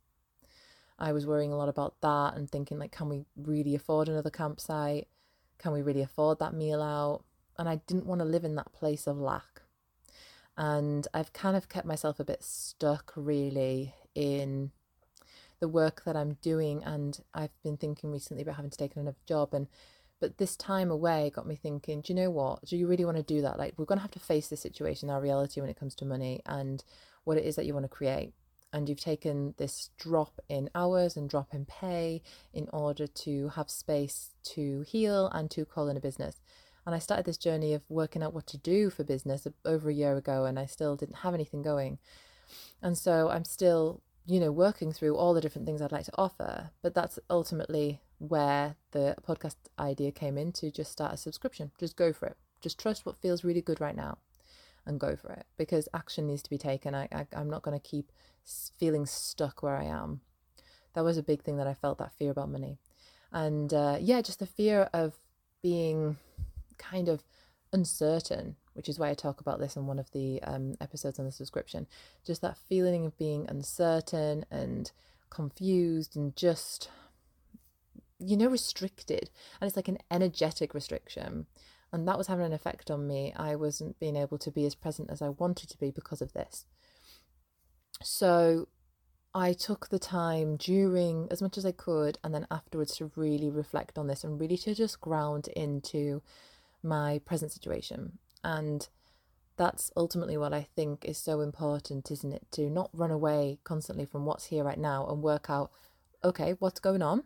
I 0.98 1.12
was 1.12 1.28
worrying 1.28 1.52
a 1.52 1.58
lot 1.58 1.68
about 1.68 2.00
that 2.00 2.38
and 2.38 2.50
thinking 2.50 2.80
like 2.80 2.94
can 2.94 3.10
we 3.10 3.26
really 3.36 3.76
afford 3.76 4.08
another 4.08 4.30
campsite? 4.30 5.10
Can 5.58 5.74
we 5.74 5.82
really 5.82 6.02
afford 6.02 6.40
that 6.40 6.54
meal 6.54 6.82
out? 6.82 7.26
and 7.58 7.70
I 7.70 7.82
didn't 7.88 8.06
want 8.06 8.20
to 8.20 8.26
live 8.26 8.46
in 8.46 8.56
that 8.56 8.72
place 8.72 9.08
of 9.08 9.18
lack. 9.18 9.62
And 10.58 11.06
I've 11.14 11.34
kind 11.34 11.58
of 11.58 11.70
kept 11.70 11.86
myself 11.86 12.20
a 12.20 12.24
bit 12.24 12.44
stuck 12.44 13.12
really 13.16 13.94
in 14.16 14.72
the 15.60 15.68
work 15.68 16.04
that 16.06 16.16
I'm 16.16 16.38
doing. 16.42 16.82
And 16.84 17.20
I've 17.34 17.62
been 17.62 17.78
thinking 17.78 18.10
recently 18.10 18.44
about 18.44 18.56
having 18.56 18.72
to 18.72 18.78
take 18.78 18.96
another 18.96 19.18
job. 19.28 19.54
And 19.54 19.68
but 20.24 20.38
this 20.38 20.56
time 20.56 20.90
away 20.90 21.34
got 21.36 21.46
me 21.46 21.54
thinking, 21.54 22.00
do 22.00 22.14
you 22.14 22.16
know 22.16 22.32
what? 22.32 22.64
Do 22.64 22.78
you 22.78 22.88
really 22.88 23.04
want 23.04 23.18
to 23.18 23.24
do 23.24 23.42
that? 23.42 23.60
Like, 23.60 23.74
we're 23.76 23.84
going 23.84 23.98
to 23.98 24.04
have 24.04 24.12
to 24.12 24.22
face 24.22 24.48
this 24.48 24.62
situation, 24.62 25.10
our 25.10 25.20
reality 25.20 25.60
when 25.60 25.70
it 25.70 25.78
comes 25.78 25.96
to 25.96 26.06
money 26.06 26.42
and 26.46 26.82
what 27.26 27.36
it 27.36 27.44
is 27.44 27.58
that 27.58 27.66
you 27.66 27.74
want 27.74 27.84
to 27.84 27.90
create. 27.90 28.32
And 28.72 28.88
you've 28.88 29.02
taken 29.02 29.54
this 29.58 29.90
drop 30.00 30.40
in 30.48 30.70
hours 30.74 31.18
and 31.18 31.30
drop 31.30 31.54
in 31.54 31.66
pay 31.66 32.22
in 32.54 32.70
order 32.72 33.06
to 33.06 33.50
have 33.50 33.70
space 33.70 34.30
to 34.44 34.86
heal 34.88 35.28
and 35.28 35.52
to 35.52 35.66
call 35.66 35.90
in 35.90 35.98
a 35.98 36.00
business. 36.00 36.40
And 36.86 36.96
I 36.96 37.00
started 37.00 37.26
this 37.26 37.38
journey 37.38 37.74
of 37.74 37.84
working 37.90 38.24
out 38.24 38.34
what 38.34 38.48
to 38.48 38.58
do 38.58 38.90
for 38.90 39.04
business 39.04 39.46
over 39.66 39.90
a 39.90 39.94
year 39.94 40.16
ago, 40.16 40.46
and 40.46 40.58
I 40.58 40.68
still 40.68 40.96
didn't 40.96 41.18
have 41.18 41.34
anything 41.34 41.62
going. 41.62 41.98
And 42.82 42.98
so 42.98 43.28
I'm 43.28 43.44
still, 43.44 44.02
you 44.26 44.40
know, 44.40 44.54
working 44.54 44.94
through 44.94 45.18
all 45.18 45.34
the 45.34 45.42
different 45.42 45.66
things 45.66 45.82
I'd 45.82 45.92
like 45.92 46.06
to 46.06 46.18
offer. 46.18 46.70
But 46.82 46.96
that's 46.96 47.20
ultimately 47.30 48.00
where 48.28 48.76
the 48.92 49.16
podcast 49.28 49.56
idea 49.78 50.12
came 50.12 50.38
in 50.38 50.52
to 50.54 50.72
just 50.72 50.92
start 50.92 51.14
a 51.14 51.18
subscription. 51.18 51.72
Just 51.78 51.98
go 51.98 52.14
for 52.14 52.28
it. 52.28 52.38
Just 52.62 52.80
trust 52.80 53.06
what 53.06 53.18
feels 53.18 53.44
really 53.44 53.62
good 53.62 53.82
right 53.82 53.96
now 53.96 54.18
and 54.86 55.00
go 55.00 55.16
for 55.16 55.32
it 55.32 55.46
because 55.58 55.90
action 55.94 56.28
needs 56.28 56.42
to 56.42 56.50
be 56.50 56.58
taken. 56.58 56.96
I, 56.96 57.08
I, 57.12 57.28
I'm 57.36 57.50
not 57.50 57.64
going 57.64 57.78
to 57.78 57.86
keep 57.86 58.12
feeling 58.46 59.06
stuck 59.06 59.62
where 59.62 59.76
I 59.76 59.86
am. 59.86 60.22
That 60.94 61.04
was 61.04 61.18
a 61.18 61.24
big 61.24 61.44
thing 61.44 61.58
that 61.58 61.68
I 61.68 61.74
felt 61.74 61.98
that 61.98 62.14
fear 62.14 62.32
about 62.32 62.50
money. 62.50 62.78
And 63.32 63.74
uh, 63.74 63.98
yeah, 64.00 64.22
just 64.22 64.40
the 64.40 64.46
fear 64.46 64.90
of 64.94 65.16
being 65.62 66.18
kind 66.78 67.10
of 67.10 67.24
uncertain, 67.74 68.56
which 68.74 68.88
is 68.88 69.00
why 69.00 69.10
I 69.10 69.16
talk 69.16 69.42
about 69.42 69.60
this 69.60 69.76
in 69.76 69.88
one 69.88 70.00
of 70.00 70.12
the 70.12 70.42
um, 70.44 70.76
episodes 70.80 71.20
on 71.20 71.26
the 71.26 71.32
subscription. 71.32 71.88
Just 72.26 72.42
that 72.42 72.58
feeling 72.58 73.06
of 73.06 73.18
being 73.18 73.48
uncertain 73.50 74.46
and 74.52 74.92
confused 75.30 76.16
and 76.16 76.36
just, 76.36 76.90
you 78.26 78.38
know, 78.38 78.48
restricted. 78.48 79.30
And 79.60 79.68
it's 79.68 79.76
like 79.76 79.88
an 79.88 80.00
energetic 80.12 80.74
restriction. 80.74 81.46
And 81.92 82.08
that 82.08 82.18
was 82.18 82.28
having 82.28 82.46
an 82.46 82.54
effect 82.54 82.90
on 82.90 83.08
me. 83.08 83.34
I 83.36 83.56
wasn't 83.56 84.00
being 84.00 84.16
able 84.16 84.38
to 84.40 84.52
be 84.52 84.66
as 84.66 84.76
present 84.76 85.12
as 85.12 85.22
I 85.22 85.30
wanted 85.30 85.70
to 85.70 85.78
be 85.78 85.92
because 85.92 86.22
of 86.22 86.34
this. 86.34 86.66
So 88.02 88.68
I 89.36 89.54
took 89.54 89.90
the 89.90 90.00
time 90.00 90.58
during 90.58 91.28
as 91.32 91.42
much 91.42 91.58
as 91.58 91.66
I 91.66 91.72
could 91.72 92.18
and 92.24 92.34
then 92.34 92.48
afterwards 92.52 92.96
to 92.98 93.12
really 93.16 93.50
reflect 93.50 93.98
on 93.98 94.08
this 94.08 94.24
and 94.24 94.40
really 94.40 94.58
to 94.58 94.76
just 94.76 95.02
ground 95.02 95.48
into 95.50 96.22
my 96.84 97.20
present 97.26 97.52
situation. 97.52 98.20
And 98.44 98.88
that's 99.56 99.92
ultimately 99.96 100.38
what 100.38 100.54
I 100.54 100.68
think 100.76 101.06
is 101.06 101.18
so 101.18 101.42
important, 101.42 102.12
isn't 102.12 102.34
it? 102.34 102.48
To 102.54 102.70
not 102.70 102.90
run 102.94 103.12
away 103.12 103.60
constantly 103.64 104.06
from 104.06 104.26
what's 104.26 104.46
here 104.46 104.64
right 104.64 104.80
now 104.80 105.08
and 105.08 105.22
work 105.22 105.50
out, 105.50 105.72
okay, 106.24 106.56
what's 106.60 106.80
going 106.80 107.02
on? 107.02 107.24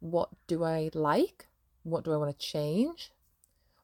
What 0.00 0.30
do 0.46 0.64
I 0.64 0.90
like? 0.92 1.46
What 1.82 2.04
do 2.04 2.12
I 2.12 2.16
want 2.16 2.36
to 2.36 2.46
change? 2.46 3.12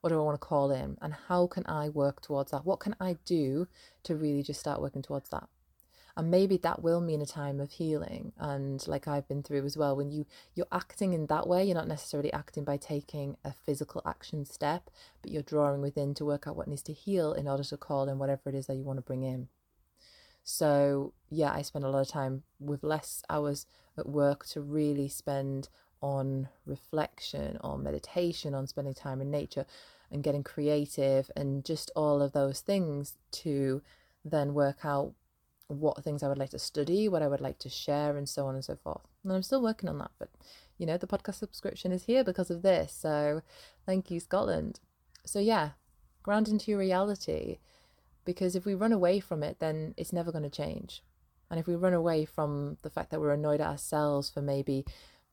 What 0.00 0.10
do 0.10 0.18
I 0.18 0.22
want 0.22 0.40
to 0.40 0.46
call 0.46 0.70
in? 0.70 0.98
And 1.00 1.14
how 1.28 1.46
can 1.46 1.64
I 1.66 1.88
work 1.88 2.20
towards 2.20 2.50
that? 2.50 2.66
What 2.66 2.80
can 2.80 2.94
I 3.00 3.16
do 3.24 3.68
to 4.02 4.16
really 4.16 4.42
just 4.42 4.60
start 4.60 4.80
working 4.80 5.02
towards 5.02 5.30
that? 5.30 5.48
and 6.16 6.30
maybe 6.30 6.56
that 6.56 6.82
will 6.82 7.00
mean 7.00 7.20
a 7.20 7.26
time 7.26 7.60
of 7.60 7.70
healing 7.70 8.32
and 8.38 8.86
like 8.88 9.06
i've 9.06 9.28
been 9.28 9.42
through 9.42 9.64
as 9.64 9.76
well 9.76 9.94
when 9.94 10.10
you 10.10 10.24
you're 10.54 10.66
acting 10.72 11.12
in 11.12 11.26
that 11.26 11.46
way 11.46 11.64
you're 11.64 11.74
not 11.74 11.88
necessarily 11.88 12.32
acting 12.32 12.64
by 12.64 12.76
taking 12.76 13.36
a 13.44 13.52
physical 13.52 14.02
action 14.06 14.44
step 14.44 14.90
but 15.20 15.30
you're 15.30 15.42
drawing 15.42 15.82
within 15.82 16.14
to 16.14 16.24
work 16.24 16.46
out 16.46 16.56
what 16.56 16.68
needs 16.68 16.82
to 16.82 16.92
heal 16.92 17.32
in 17.32 17.46
order 17.46 17.64
to 17.64 17.76
call 17.76 18.08
in 18.08 18.18
whatever 18.18 18.48
it 18.48 18.54
is 18.54 18.66
that 18.66 18.76
you 18.76 18.84
want 18.84 18.96
to 18.96 19.02
bring 19.02 19.22
in 19.22 19.48
so 20.42 21.12
yeah 21.28 21.52
i 21.52 21.60
spend 21.60 21.84
a 21.84 21.88
lot 21.88 22.00
of 22.00 22.08
time 22.08 22.42
with 22.58 22.82
less 22.82 23.22
hours 23.28 23.66
at 23.98 24.08
work 24.08 24.46
to 24.46 24.60
really 24.60 25.08
spend 25.08 25.68
on 26.06 26.48
reflection 26.64 27.58
on 27.60 27.82
meditation 27.82 28.54
on 28.54 28.66
spending 28.66 28.94
time 28.94 29.20
in 29.20 29.30
nature 29.30 29.66
and 30.10 30.22
getting 30.22 30.44
creative 30.44 31.30
and 31.36 31.64
just 31.64 31.90
all 31.96 32.22
of 32.22 32.32
those 32.32 32.60
things 32.60 33.14
to 33.32 33.82
then 34.24 34.54
work 34.54 34.84
out 34.84 35.12
what 35.68 36.04
things 36.04 36.22
I 36.22 36.28
would 36.28 36.38
like 36.38 36.50
to 36.50 36.60
study, 36.60 37.08
what 37.08 37.22
I 37.22 37.28
would 37.28 37.40
like 37.40 37.58
to 37.60 37.68
share, 37.68 38.16
and 38.16 38.28
so 38.28 38.46
on 38.46 38.54
and 38.54 38.64
so 38.64 38.76
forth. 38.76 39.02
And 39.24 39.32
I'm 39.32 39.42
still 39.42 39.62
working 39.62 39.88
on 39.88 39.98
that, 39.98 40.12
but 40.18 40.28
you 40.78 40.86
know, 40.86 40.96
the 40.96 41.08
podcast 41.08 41.34
subscription 41.34 41.90
is 41.90 42.04
here 42.04 42.22
because 42.22 42.50
of 42.50 42.62
this. 42.62 42.92
So 42.92 43.42
thank 43.84 44.10
you, 44.10 44.20
Scotland. 44.20 44.78
So 45.24 45.40
yeah, 45.40 45.70
ground 46.22 46.46
into 46.48 46.70
your 46.70 46.78
reality 46.78 47.58
because 48.24 48.54
if 48.54 48.64
we 48.64 48.74
run 48.74 48.92
away 48.92 49.18
from 49.18 49.42
it, 49.42 49.58
then 49.58 49.94
it's 49.96 50.12
never 50.12 50.30
going 50.30 50.44
to 50.44 50.50
change. 50.50 51.02
And 51.50 51.58
if 51.58 51.66
we 51.66 51.74
run 51.74 51.94
away 51.94 52.24
from 52.24 52.76
the 52.82 52.90
fact 52.90 53.10
that 53.10 53.20
we're 53.20 53.32
annoyed 53.32 53.60
at 53.60 53.68
ourselves 53.68 54.30
for 54.30 54.42
maybe 54.42 54.84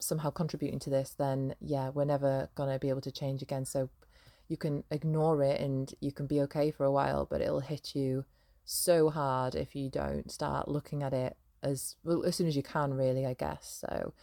somehow 0.04 0.30
contributing 0.30 0.80
to 0.80 0.90
this, 0.90 1.16
then 1.18 1.56
yeah, 1.60 1.90
we're 1.90 2.06
never 2.06 2.50
to 2.56 2.80
be 2.80 2.90
able 2.90 3.02
to 3.02 3.12
change 3.12 3.42
again. 3.42 3.66
So 3.66 3.90
you 4.48 4.58
can 4.58 4.84
ignore 4.92 5.44
it 5.44 5.60
and 5.62 5.94
you 6.00 6.12
can 6.12 6.28
be 6.28 6.42
okay 6.42 6.72
for 6.72 6.86
a 6.86 6.92
while, 6.92 7.26
but 7.30 7.42
it'll 7.42 7.60
hit 7.60 7.96
you 7.96 8.26
so 8.66 9.10
hard 9.10 9.56
if 9.56 9.76
you 9.76 9.90
don't 9.90 10.32
start 10.32 10.68
looking 10.68 11.04
at 11.04 11.14
it 11.14 11.38
as 11.62 11.96
well, 12.04 12.24
as 12.24 12.36
soon 12.36 12.48
as 12.48 12.56
you 12.56 12.64
can, 12.64 12.94
really, 12.94 13.26
I 13.26 13.34
guess. 13.34 13.84
So 13.88 14.14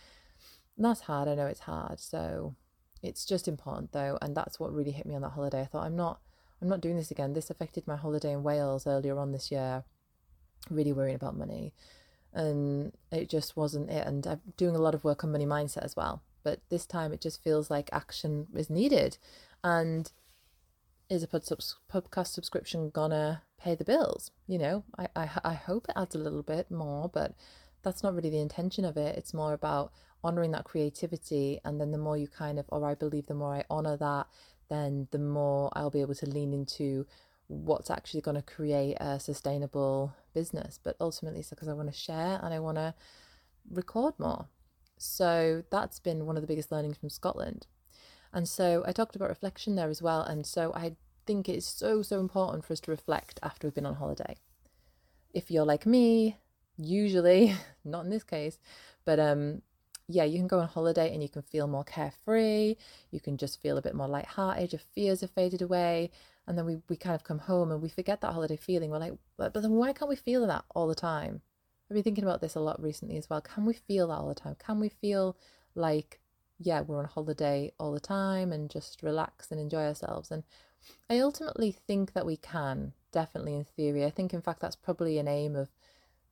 that's 0.76 1.00
hard. 1.02 1.28
I 1.28 1.34
know 1.34 1.46
it's 1.46 1.60
hard. 1.60 2.00
So 2.00 2.54
it's 3.02 3.24
just 3.24 3.48
important 3.48 3.92
though, 3.92 4.18
and 4.20 4.36
that's 4.36 4.60
what 4.60 4.72
really 4.72 4.90
hit 4.92 5.06
me 5.06 5.14
on 5.14 5.22
that 5.22 5.30
holiday. 5.30 5.62
I 5.62 5.66
thought 5.66 5.86
I'm 5.86 5.96
not 5.96 6.20
I'm 6.62 6.68
not 6.68 6.80
doing 6.80 6.96
this 6.96 7.10
again. 7.10 7.32
This 7.32 7.50
affected 7.50 7.86
my 7.86 7.96
holiday 7.96 8.32
in 8.32 8.42
Wales 8.42 8.86
earlier 8.86 9.18
on 9.18 9.32
this 9.32 9.50
year. 9.50 9.84
Really 10.68 10.92
worrying 10.92 11.16
about 11.16 11.36
money. 11.36 11.72
And 12.32 12.92
it 13.10 13.28
just 13.28 13.56
wasn't 13.56 13.90
it. 13.90 14.06
And 14.06 14.26
I'm 14.26 14.40
doing 14.56 14.76
a 14.76 14.80
lot 14.80 14.94
of 14.94 15.04
work 15.04 15.24
on 15.24 15.32
money 15.32 15.46
mindset 15.46 15.84
as 15.84 15.96
well. 15.96 16.22
But 16.42 16.60
this 16.68 16.86
time 16.86 17.12
it 17.12 17.20
just 17.20 17.42
feels 17.42 17.70
like 17.70 17.90
action 17.92 18.46
is 18.54 18.70
needed. 18.70 19.18
And 19.62 20.10
is 21.08 21.24
a 21.24 21.26
podcast 21.26 22.28
subscription 22.28 22.90
gonna 22.90 23.42
pay 23.60 23.74
the 23.74 23.84
bills? 23.84 24.30
You 24.46 24.58
know, 24.58 24.84
I, 24.96 25.08
I, 25.16 25.30
I 25.44 25.54
hope 25.54 25.86
it 25.88 25.96
adds 25.96 26.14
a 26.14 26.18
little 26.18 26.42
bit 26.42 26.70
more, 26.70 27.08
but 27.08 27.34
that's 27.82 28.02
not 28.02 28.14
really 28.14 28.30
the 28.30 28.38
intention 28.38 28.84
of 28.84 28.96
it. 28.96 29.16
It's 29.16 29.34
more 29.34 29.52
about 29.52 29.92
honoring 30.22 30.52
that 30.52 30.64
creativity. 30.64 31.60
And 31.64 31.80
then 31.80 31.90
the 31.90 31.98
more 31.98 32.16
you 32.16 32.28
kind 32.28 32.58
of, 32.58 32.66
or 32.68 32.86
I 32.86 32.94
believe 32.94 33.26
the 33.26 33.34
more 33.34 33.54
I 33.54 33.64
honor 33.68 33.96
that, 33.96 34.28
then 34.68 35.08
the 35.10 35.18
more 35.18 35.70
I'll 35.72 35.90
be 35.90 36.00
able 36.00 36.14
to 36.14 36.26
lean 36.26 36.52
into 36.52 37.06
what's 37.50 37.90
actually 37.90 38.20
going 38.20 38.36
to 38.36 38.42
create 38.42 38.96
a 39.00 39.18
sustainable 39.18 40.14
business. 40.32 40.78
But 40.82 40.96
ultimately, 41.00 41.40
it's 41.40 41.50
because 41.50 41.68
I 41.68 41.72
want 41.72 41.92
to 41.92 41.98
share 41.98 42.38
and 42.42 42.54
I 42.54 42.60
want 42.60 42.76
to 42.76 42.94
record 43.68 44.14
more. 44.18 44.46
So 44.96 45.64
that's 45.70 45.98
been 45.98 46.26
one 46.26 46.36
of 46.36 46.42
the 46.42 46.46
biggest 46.46 46.70
learnings 46.70 46.96
from 46.96 47.10
Scotland. 47.10 47.66
And 48.32 48.48
so 48.48 48.84
I 48.86 48.92
talked 48.92 49.16
about 49.16 49.28
reflection 49.28 49.74
there 49.74 49.88
as 49.88 50.00
well. 50.00 50.22
And 50.22 50.46
so 50.46 50.72
I 50.74 50.94
think 51.26 51.48
it's 51.48 51.66
so, 51.66 52.02
so 52.02 52.20
important 52.20 52.64
for 52.64 52.72
us 52.72 52.80
to 52.80 52.90
reflect 52.92 53.40
after 53.42 53.66
we've 53.66 53.74
been 53.74 53.86
on 53.86 53.96
holiday. 53.96 54.36
If 55.34 55.50
you're 55.50 55.64
like 55.64 55.86
me, 55.86 56.38
usually, 56.76 57.54
not 57.84 58.04
in 58.04 58.10
this 58.10 58.24
case, 58.24 58.60
but 59.04 59.18
um, 59.18 59.62
yeah, 60.06 60.24
you 60.24 60.38
can 60.38 60.46
go 60.46 60.60
on 60.60 60.68
holiday 60.68 61.12
and 61.12 61.22
you 61.22 61.28
can 61.28 61.42
feel 61.42 61.66
more 61.66 61.84
carefree. 61.84 62.76
You 63.10 63.20
can 63.20 63.36
just 63.36 63.60
feel 63.60 63.76
a 63.76 63.82
bit 63.82 63.94
more 63.94 64.08
lighthearted. 64.08 64.72
Your 64.72 64.80
fears 64.94 65.22
have 65.22 65.30
faded 65.30 65.62
away. 65.62 66.10
And 66.46 66.58
then 66.58 66.66
we, 66.66 66.78
we 66.88 66.96
kind 66.96 67.14
of 67.14 67.22
come 67.22 67.38
home 67.38 67.70
and 67.70 67.80
we 67.80 67.88
forget 67.88 68.20
that 68.20 68.32
holiday 68.32 68.56
feeling. 68.56 68.90
We're 68.90 68.98
like, 68.98 69.14
but, 69.36 69.54
then 69.54 69.72
why 69.72 69.92
can't 69.92 70.08
we 70.08 70.16
feel 70.16 70.46
that 70.46 70.64
all 70.74 70.88
the 70.88 70.94
time? 70.94 71.42
I've 71.88 71.94
been 71.94 72.02
thinking 72.02 72.24
about 72.24 72.40
this 72.40 72.54
a 72.54 72.60
lot 72.60 72.82
recently 72.82 73.16
as 73.16 73.28
well. 73.28 73.40
Can 73.40 73.66
we 73.66 73.74
feel 73.74 74.08
that 74.08 74.14
all 74.14 74.28
the 74.28 74.34
time? 74.34 74.56
Can 74.58 74.80
we 74.80 74.88
feel 74.88 75.36
like, 75.74 76.20
yeah, 76.58 76.80
we're 76.80 76.98
on 76.98 77.04
holiday 77.04 77.72
all 77.78 77.92
the 77.92 78.00
time 78.00 78.52
and 78.52 78.70
just 78.70 79.02
relax 79.02 79.50
and 79.50 79.60
enjoy 79.60 79.84
ourselves? 79.86 80.30
And 80.30 80.44
I 81.08 81.18
ultimately 81.18 81.72
think 81.72 82.12
that 82.14 82.26
we 82.26 82.36
can, 82.36 82.92
definitely 83.12 83.54
in 83.54 83.64
theory. 83.64 84.04
I 84.04 84.10
think, 84.10 84.32
in 84.32 84.42
fact, 84.42 84.60
that's 84.60 84.76
probably 84.76 85.18
an 85.18 85.28
aim 85.28 85.56
of 85.56 85.68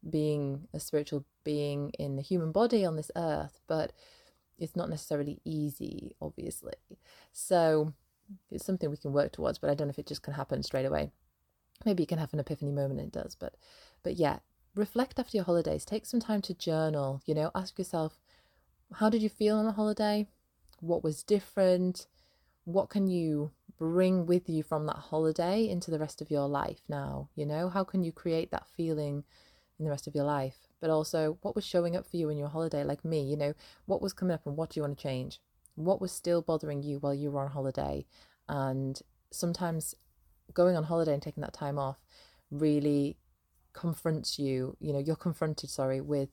being 0.09 0.69
a 0.73 0.81
spiritual 0.81 1.25
being 1.45 1.91
in 1.99 2.17
the 2.17 2.23
human 2.23 2.53
body 2.53 2.85
on 2.85 2.97
this 2.97 3.11
earth, 3.17 3.61
but 3.67 3.93
it's 4.59 4.77
not 4.77 4.91
necessarily 4.91 5.41
easy, 5.45 6.15
obviously. 6.21 6.75
So 7.33 7.95
it's 8.51 8.65
something 8.65 8.91
we 8.91 8.97
can 8.97 9.13
work 9.13 9.33
towards, 9.33 9.59
but 9.59 9.71
I 9.71 9.75
don't 9.75 9.89
know 9.89 9.93
if 9.93 9.99
it 9.99 10.07
just 10.07 10.23
can 10.23 10.35
happen 10.35 10.63
straight 10.63 10.87
away. 10.87 11.11
Maybe 11.85 12.03
you 12.03 12.07
can 12.07 12.19
have 12.19 12.33
an 12.33 12.41
epiphany 12.41 12.73
moment 12.73 13.01
and 13.01 13.09
it 13.09 13.23
does, 13.23 13.35
but 13.35 13.55
but 14.03 14.17
yeah, 14.17 14.39
reflect 14.75 15.19
after 15.19 15.37
your 15.37 15.45
holidays. 15.45 15.85
Take 15.85 16.07
some 16.07 16.21
time 16.21 16.43
to 16.43 16.55
journal, 16.55 17.23
you 17.25 17.35
know, 17.35 17.51
ask 17.55 17.79
yourself, 17.79 18.19
how 18.95 19.09
did 19.11 19.23
you 19.23 19.29
feel 19.29 19.57
on 19.57 19.67
the 19.67 19.73
holiday? 19.73 20.27
What 20.81 21.05
was 21.05 21.23
different? 21.23 22.07
What 22.65 22.89
can 22.89 23.07
you 23.07 23.53
bring 23.79 24.27
with 24.27 24.49
you 24.49 24.63
from 24.63 24.87
that 24.87 24.97
holiday 24.97 25.69
into 25.69 25.91
the 25.91 25.99
rest 25.99 26.21
of 26.21 26.31
your 26.31 26.49
life 26.49 26.83
now? 26.89 27.29
You 27.35 27.47
know, 27.47 27.69
how 27.69 27.85
can 27.85 28.03
you 28.03 28.13
create 28.13 28.51
that 28.51 28.67
feeling 28.67 29.25
in 29.79 29.85
the 29.85 29.91
rest 29.91 30.07
of 30.07 30.15
your 30.15 30.25
life, 30.25 30.69
but 30.81 30.91
also 30.91 31.39
what 31.43 31.55
was 31.55 31.65
showing 31.65 31.97
up 31.97 32.07
for 32.07 32.17
you 32.17 32.29
in 32.31 32.37
your 32.37 32.49
holiday, 32.49 32.83
like 32.83 33.05
me, 33.05 33.23
you 33.23 33.37
know, 33.37 33.55
what 33.87 34.03
was 34.03 34.13
coming 34.13 34.35
up 34.35 34.47
and 34.47 34.57
what 34.57 34.71
do 34.71 34.79
you 34.79 34.83
want 34.83 34.99
to 34.99 35.03
change? 35.03 35.41
What 35.79 36.01
was 36.01 36.13
still 36.13 36.43
bothering 36.43 36.83
you 36.83 36.99
while 36.99 37.15
you 37.15 37.31
were 37.31 37.41
on 37.41 37.51
holiday? 37.51 38.05
And 38.49 39.01
sometimes 39.31 39.95
going 40.55 40.77
on 40.77 40.85
holiday 40.85 41.13
and 41.13 41.23
taking 41.23 41.43
that 41.43 41.53
time 41.53 41.79
off 41.79 41.99
really 42.51 43.17
confronts 43.73 44.39
you, 44.39 44.77
you 44.81 44.93
know, 44.93 44.99
you're 44.99 45.17
confronted, 45.17 45.71
sorry, 45.71 46.01
with 46.01 46.31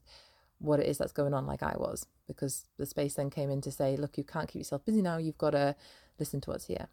what 0.59 0.79
it 0.79 0.87
is 0.87 0.97
that's 0.97 1.11
going 1.11 1.33
on, 1.33 1.45
like 1.45 1.61
I 1.61 1.75
was, 1.77 2.07
because 2.27 2.65
the 2.77 2.85
space 2.85 3.15
then 3.15 3.29
came 3.29 3.49
in 3.49 3.61
to 3.61 3.71
say, 3.71 3.97
look, 3.97 4.17
you 4.17 4.23
can't 4.23 4.47
keep 4.47 4.61
yourself 4.61 4.85
busy 4.85 5.01
now, 5.01 5.17
you've 5.17 5.37
got 5.37 5.51
to 5.51 5.75
listen 6.17 6.41
to 6.41 6.49
what's 6.49 6.65
here. 6.65 6.87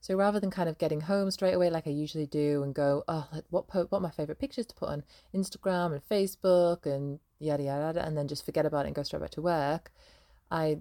So 0.00 0.14
rather 0.14 0.40
than 0.40 0.50
kind 0.50 0.68
of 0.68 0.78
getting 0.78 1.02
home 1.02 1.30
straight 1.30 1.52
away 1.52 1.68
like 1.68 1.86
I 1.86 1.90
usually 1.90 2.26
do 2.26 2.62
and 2.62 2.74
go, 2.74 3.04
oh, 3.06 3.28
what 3.50 3.68
po- 3.68 3.86
what 3.90 4.00
my 4.00 4.10
favorite 4.10 4.38
pictures 4.38 4.64
to 4.66 4.74
put 4.74 4.88
on 4.88 5.04
Instagram 5.34 5.92
and 5.92 6.02
Facebook 6.02 6.86
and 6.86 7.18
yada 7.38 7.64
yada, 7.64 7.82
yada 7.82 8.06
and 8.06 8.16
then 8.16 8.26
just 8.26 8.46
forget 8.46 8.64
about 8.64 8.86
it 8.86 8.88
and 8.88 8.94
go 8.94 9.02
straight 9.02 9.20
back 9.20 9.30
to 9.32 9.42
work, 9.42 9.92
I 10.50 10.80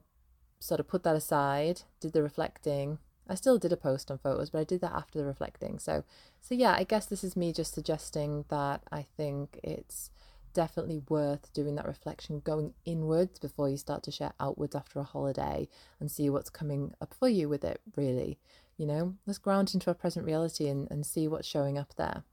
sort 0.60 0.80
of 0.80 0.88
put 0.88 1.04
that 1.04 1.16
aside, 1.16 1.82
did 2.00 2.14
the 2.14 2.24
reflecting. 2.24 3.00
I 3.28 3.36
still 3.36 3.58
did 3.60 3.72
a 3.72 3.78
post 3.78 4.10
on 4.10 4.18
photos, 4.18 4.50
but 4.50 4.60
I 4.60 4.64
did 4.64 4.82
that 4.82 4.94
after 4.94 5.20
the 5.20 5.26
reflecting. 5.26 5.80
So, 5.80 6.04
so 6.42 6.56
yeah, 6.56 6.74
I 6.74 6.84
guess 6.84 7.06
this 7.06 7.24
is 7.24 7.36
me 7.36 7.54
just 7.54 7.74
suggesting 7.74 8.46
that 8.50 8.82
I 8.92 9.04
think 9.16 9.60
it's 9.64 10.10
definitely 10.54 11.02
worth 11.10 11.54
doing 11.54 11.76
that 11.76 11.86
reflection, 11.86 12.40
going 12.40 12.74
inwards 12.86 13.40
before 13.40 13.70
you 13.70 13.78
start 13.78 14.04
to 14.04 14.12
share 14.12 14.34
outwards 14.40 14.76
after 14.76 15.00
a 15.00 15.04
holiday 15.04 15.68
and 16.00 16.10
see 16.10 16.30
what's 16.30 16.50
coming 16.50 16.94
up 17.00 17.14
for 17.14 17.30
you 17.30 17.48
with 17.48 17.64
it, 17.64 17.82
really. 17.96 18.40
You 18.78 18.88
know, 18.88 19.16
let's 19.26 19.38
ground 19.38 19.72
into 19.74 19.90
our 19.90 19.94
present 19.94 20.26
reality 20.26 20.68
and, 20.68 20.90
and 20.90 21.06
see 21.06 21.28
what's 21.28 21.48
showing 21.48 21.78
up 21.78 21.94
there. 21.96 22.24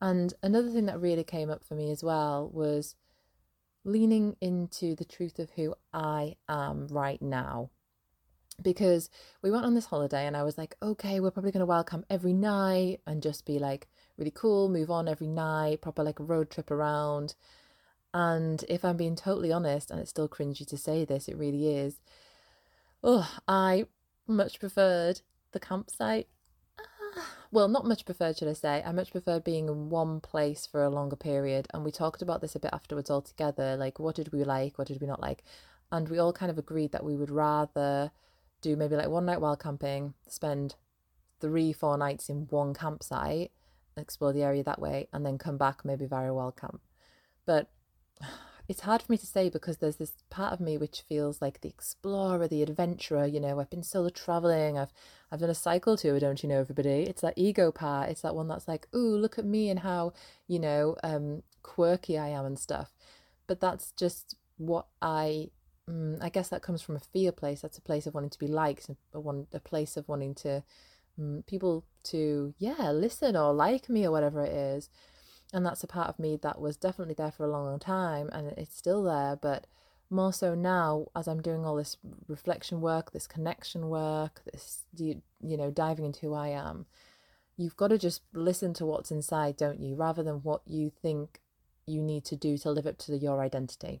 And 0.00 0.34
another 0.42 0.70
thing 0.70 0.86
that 0.86 1.00
really 1.00 1.24
came 1.24 1.50
up 1.50 1.64
for 1.64 1.74
me 1.74 1.90
as 1.90 2.02
well 2.02 2.50
was 2.52 2.94
leaning 3.84 4.36
into 4.40 4.94
the 4.94 5.04
truth 5.04 5.38
of 5.38 5.50
who 5.50 5.74
I 5.92 6.36
am 6.48 6.88
right 6.88 7.20
now. 7.20 7.70
Because 8.62 9.10
we 9.42 9.50
went 9.50 9.64
on 9.64 9.74
this 9.74 9.86
holiday 9.86 10.26
and 10.26 10.36
I 10.36 10.44
was 10.44 10.56
like, 10.56 10.76
okay, 10.80 11.18
we're 11.18 11.32
probably 11.32 11.50
going 11.50 11.60
to 11.60 11.66
welcome 11.66 12.04
every 12.08 12.32
night 12.32 13.00
and 13.06 13.22
just 13.22 13.44
be 13.44 13.58
like 13.58 13.88
really 14.16 14.30
cool, 14.30 14.68
move 14.68 14.90
on 14.90 15.08
every 15.08 15.26
night, 15.26 15.82
proper 15.82 16.04
like 16.04 16.18
road 16.20 16.50
trip 16.50 16.70
around. 16.70 17.34
And 18.12 18.64
if 18.68 18.84
I'm 18.84 18.96
being 18.96 19.16
totally 19.16 19.50
honest, 19.50 19.90
and 19.90 19.98
it's 19.98 20.10
still 20.10 20.28
cringy 20.28 20.64
to 20.68 20.78
say 20.78 21.04
this, 21.04 21.26
it 21.26 21.36
really 21.36 21.76
is. 21.76 21.98
Oh, 23.02 23.28
I 23.48 23.86
much 24.28 24.60
preferred 24.60 25.22
the 25.50 25.58
campsite. 25.58 26.28
Well, 27.54 27.68
not 27.68 27.86
much 27.86 28.04
preferred, 28.04 28.36
should 28.36 28.48
I 28.48 28.52
say. 28.52 28.82
I 28.84 28.90
much 28.90 29.12
preferred 29.12 29.44
being 29.44 29.68
in 29.68 29.88
one 29.88 30.20
place 30.20 30.66
for 30.66 30.82
a 30.82 30.90
longer 30.90 31.14
period. 31.14 31.68
And 31.72 31.84
we 31.84 31.92
talked 31.92 32.20
about 32.20 32.40
this 32.40 32.56
a 32.56 32.58
bit 32.58 32.72
afterwards 32.72 33.10
all 33.10 33.22
together. 33.22 33.76
Like, 33.76 34.00
what 34.00 34.16
did 34.16 34.32
we 34.32 34.42
like? 34.42 34.76
What 34.76 34.88
did 34.88 35.00
we 35.00 35.06
not 35.06 35.22
like? 35.22 35.44
And 35.92 36.08
we 36.08 36.18
all 36.18 36.32
kind 36.32 36.50
of 36.50 36.58
agreed 36.58 36.90
that 36.90 37.04
we 37.04 37.14
would 37.14 37.30
rather 37.30 38.10
do 38.60 38.74
maybe 38.74 38.96
like 38.96 39.08
one 39.08 39.26
night 39.26 39.40
while 39.40 39.56
camping, 39.56 40.14
spend 40.26 40.74
three, 41.40 41.72
four 41.72 41.96
nights 41.96 42.28
in 42.28 42.48
one 42.50 42.74
campsite, 42.74 43.52
explore 43.96 44.32
the 44.32 44.42
area 44.42 44.64
that 44.64 44.80
way, 44.80 45.06
and 45.12 45.24
then 45.24 45.38
come 45.38 45.56
back 45.56 45.84
maybe 45.84 46.06
a 46.10 46.34
wild 46.34 46.56
camp. 46.56 46.80
But 47.46 47.70
it's 48.68 48.80
hard 48.82 49.02
for 49.02 49.12
me 49.12 49.18
to 49.18 49.26
say 49.26 49.50
because 49.50 49.78
there's 49.78 49.96
this 49.96 50.12
part 50.30 50.52
of 50.52 50.60
me 50.60 50.78
which 50.78 51.02
feels 51.02 51.42
like 51.42 51.60
the 51.60 51.68
explorer, 51.68 52.48
the 52.48 52.62
adventurer. 52.62 53.26
You 53.26 53.40
know, 53.40 53.60
I've 53.60 53.70
been 53.70 53.82
solo 53.82 54.08
traveling. 54.08 54.78
I've 54.78 54.92
I've 55.30 55.40
done 55.40 55.50
a 55.50 55.54
cycle 55.54 55.96
tour, 55.96 56.18
don't 56.18 56.42
you 56.42 56.48
know, 56.48 56.60
everybody? 56.60 57.02
It's 57.02 57.20
that 57.22 57.34
ego 57.36 57.70
part. 57.70 58.08
It's 58.08 58.22
that 58.22 58.34
one 58.34 58.48
that's 58.48 58.68
like, 58.68 58.88
ooh, 58.94 59.16
look 59.16 59.38
at 59.38 59.44
me 59.44 59.68
and 59.68 59.80
how 59.80 60.12
you 60.48 60.58
know 60.58 60.96
um, 61.02 61.42
quirky 61.62 62.16
I 62.18 62.28
am 62.28 62.46
and 62.46 62.58
stuff. 62.58 62.92
But 63.46 63.60
that's 63.60 63.92
just 63.92 64.36
what 64.56 64.86
I. 65.02 65.50
Um, 65.86 66.16
I 66.22 66.30
guess 66.30 66.48
that 66.48 66.62
comes 66.62 66.80
from 66.80 66.96
a 66.96 67.00
fear 67.00 67.32
place. 67.32 67.60
That's 67.60 67.76
a 67.76 67.82
place 67.82 68.06
of 68.06 68.14
wanting 68.14 68.30
to 68.30 68.38
be 68.38 68.48
liked, 68.48 68.88
a 69.12 69.20
one 69.20 69.46
a 69.52 69.60
place 69.60 69.98
of 69.98 70.08
wanting 70.08 70.34
to 70.36 70.62
um, 71.18 71.44
people 71.46 71.84
to 72.04 72.54
yeah 72.58 72.90
listen 72.92 73.36
or 73.36 73.52
like 73.52 73.88
me 73.90 74.06
or 74.06 74.10
whatever 74.10 74.42
it 74.44 74.52
is 74.52 74.88
and 75.54 75.64
that's 75.64 75.84
a 75.84 75.86
part 75.86 76.08
of 76.08 76.18
me 76.18 76.38
that 76.42 76.60
was 76.60 76.76
definitely 76.76 77.14
there 77.14 77.30
for 77.30 77.44
a 77.44 77.50
long, 77.50 77.64
long 77.64 77.78
time 77.78 78.28
and 78.32 78.48
it's 78.58 78.76
still 78.76 79.02
there 79.02 79.36
but 79.40 79.66
more 80.10 80.32
so 80.32 80.54
now 80.54 81.06
as 81.16 81.26
i'm 81.26 81.40
doing 81.40 81.64
all 81.64 81.76
this 81.76 81.96
reflection 82.28 82.80
work 82.80 83.12
this 83.12 83.26
connection 83.26 83.88
work 83.88 84.42
this 84.52 84.82
you, 84.96 85.22
you 85.40 85.56
know 85.56 85.70
diving 85.70 86.04
into 86.04 86.20
who 86.20 86.34
i 86.34 86.48
am 86.48 86.84
you've 87.56 87.76
got 87.76 87.88
to 87.88 87.98
just 87.98 88.22
listen 88.32 88.74
to 88.74 88.86
what's 88.86 89.10
inside 89.10 89.56
don't 89.56 89.80
you? 89.80 89.94
Rather 89.94 90.22
than 90.22 90.36
what 90.36 90.62
you 90.66 90.90
think 90.90 91.40
you 91.86 92.02
need 92.02 92.24
to 92.24 92.36
do 92.36 92.56
to 92.58 92.70
live 92.70 92.86
up 92.86 92.98
to 92.98 93.16
your 93.16 93.40
identity. 93.42 94.00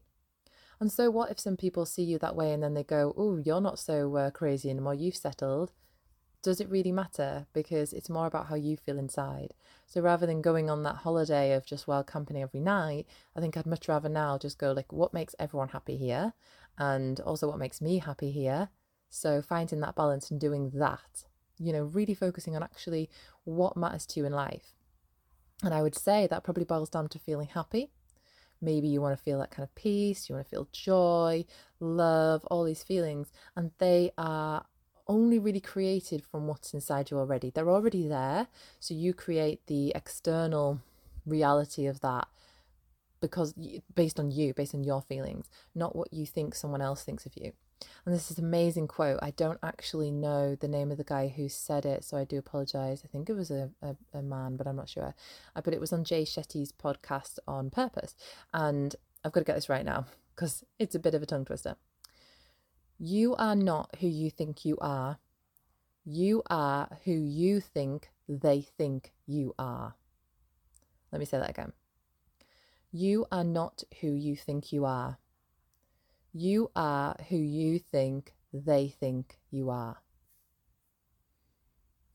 And 0.80 0.90
so 0.90 1.10
what 1.10 1.30
if 1.30 1.38
some 1.38 1.56
people 1.56 1.86
see 1.86 2.02
you 2.02 2.18
that 2.18 2.36
way 2.36 2.52
and 2.52 2.62
then 2.62 2.74
they 2.74 2.84
go 2.84 3.14
oh 3.16 3.40
you're 3.44 3.60
not 3.60 3.78
so 3.78 4.16
uh, 4.16 4.30
crazy 4.30 4.70
anymore. 4.70 4.94
You've 4.94 5.16
settled 5.16 5.72
does 6.44 6.60
it 6.60 6.68
really 6.68 6.92
matter? 6.92 7.46
Because 7.54 7.94
it's 7.94 8.10
more 8.10 8.26
about 8.26 8.48
how 8.48 8.54
you 8.54 8.76
feel 8.76 8.98
inside. 8.98 9.54
So 9.86 10.02
rather 10.02 10.26
than 10.26 10.42
going 10.42 10.68
on 10.68 10.82
that 10.82 10.96
holiday 10.96 11.54
of 11.54 11.64
just 11.64 11.88
wild 11.88 12.06
company 12.06 12.42
every 12.42 12.60
night, 12.60 13.06
I 13.34 13.40
think 13.40 13.56
I'd 13.56 13.66
much 13.66 13.88
rather 13.88 14.10
now 14.10 14.36
just 14.36 14.58
go 14.58 14.72
like, 14.72 14.92
what 14.92 15.14
makes 15.14 15.34
everyone 15.38 15.70
happy 15.70 15.96
here? 15.96 16.34
And 16.76 17.18
also 17.20 17.48
what 17.48 17.58
makes 17.58 17.80
me 17.80 17.98
happy 17.98 18.30
here? 18.30 18.68
So 19.08 19.40
finding 19.40 19.80
that 19.80 19.96
balance 19.96 20.30
and 20.30 20.38
doing 20.38 20.70
that, 20.74 21.24
you 21.58 21.72
know, 21.72 21.84
really 21.84 22.14
focusing 22.14 22.54
on 22.54 22.62
actually 22.62 23.08
what 23.44 23.76
matters 23.76 24.04
to 24.08 24.20
you 24.20 24.26
in 24.26 24.32
life. 24.32 24.74
And 25.62 25.72
I 25.72 25.80
would 25.80 25.94
say 25.94 26.26
that 26.26 26.44
probably 26.44 26.64
boils 26.64 26.90
down 26.90 27.08
to 27.08 27.18
feeling 27.18 27.48
happy. 27.48 27.90
Maybe 28.60 28.88
you 28.88 29.00
want 29.00 29.16
to 29.16 29.22
feel 29.22 29.38
that 29.38 29.50
kind 29.50 29.66
of 29.66 29.74
peace, 29.74 30.28
you 30.28 30.34
want 30.34 30.44
to 30.46 30.50
feel 30.50 30.68
joy, 30.72 31.46
love, 31.80 32.44
all 32.50 32.64
these 32.64 32.82
feelings. 32.82 33.32
And 33.56 33.70
they 33.78 34.10
are 34.18 34.66
only 35.06 35.38
really 35.38 35.60
created 35.60 36.24
from 36.24 36.46
what's 36.46 36.74
inside 36.74 37.10
you 37.10 37.18
already. 37.18 37.50
They're 37.50 37.70
already 37.70 38.08
there. 38.08 38.48
So 38.80 38.94
you 38.94 39.14
create 39.14 39.66
the 39.66 39.92
external 39.94 40.80
reality 41.26 41.86
of 41.86 42.00
that 42.00 42.28
because 43.20 43.54
based 43.94 44.20
on 44.20 44.30
you, 44.30 44.52
based 44.52 44.74
on 44.74 44.84
your 44.84 45.00
feelings, 45.02 45.48
not 45.74 45.96
what 45.96 46.12
you 46.12 46.26
think 46.26 46.54
someone 46.54 46.82
else 46.82 47.02
thinks 47.02 47.24
of 47.26 47.32
you. 47.36 47.52
And 48.04 48.14
this 48.14 48.30
is 48.30 48.38
an 48.38 48.44
amazing 48.44 48.86
quote. 48.88 49.18
I 49.22 49.30
don't 49.30 49.58
actually 49.62 50.10
know 50.10 50.54
the 50.54 50.68
name 50.68 50.90
of 50.90 50.98
the 50.98 51.04
guy 51.04 51.28
who 51.28 51.48
said 51.48 51.86
it, 51.86 52.04
so 52.04 52.16
I 52.16 52.24
do 52.24 52.38
apologize. 52.38 53.02
I 53.04 53.08
think 53.08 53.28
it 53.28 53.34
was 53.34 53.50
a, 53.50 53.70
a, 53.82 53.96
a 54.12 54.22
man, 54.22 54.56
but 54.56 54.66
I'm 54.66 54.76
not 54.76 54.88
sure. 54.88 55.14
Uh, 55.56 55.60
but 55.62 55.74
it 55.74 55.80
was 55.80 55.92
on 55.92 56.04
Jay 56.04 56.24
Shetty's 56.24 56.72
podcast 56.72 57.38
on 57.48 57.70
purpose. 57.70 58.14
And 58.52 58.94
I've 59.24 59.32
got 59.32 59.40
to 59.40 59.44
get 59.44 59.54
this 59.54 59.68
right 59.68 59.84
now 59.84 60.06
because 60.34 60.64
it's 60.78 60.94
a 60.94 61.00
bit 61.00 61.14
of 61.14 61.22
a 61.22 61.26
tongue 61.26 61.44
twister. 61.44 61.76
You 62.98 63.34
are 63.36 63.56
not 63.56 63.96
who 64.00 64.06
you 64.06 64.30
think 64.30 64.64
you 64.64 64.78
are. 64.80 65.18
You 66.04 66.42
are 66.48 66.98
who 67.04 67.12
you 67.12 67.60
think 67.60 68.10
they 68.28 68.60
think 68.62 69.12
you 69.26 69.54
are. 69.58 69.94
Let 71.10 71.18
me 71.18 71.24
say 71.24 71.38
that 71.38 71.50
again. 71.50 71.72
You 72.92 73.26
are 73.32 73.44
not 73.44 73.82
who 74.00 74.08
you 74.12 74.36
think 74.36 74.72
you 74.72 74.84
are. 74.84 75.18
You 76.32 76.70
are 76.76 77.16
who 77.28 77.36
you 77.36 77.78
think 77.78 78.34
they 78.52 78.88
think 78.88 79.38
you 79.50 79.70
are. 79.70 79.98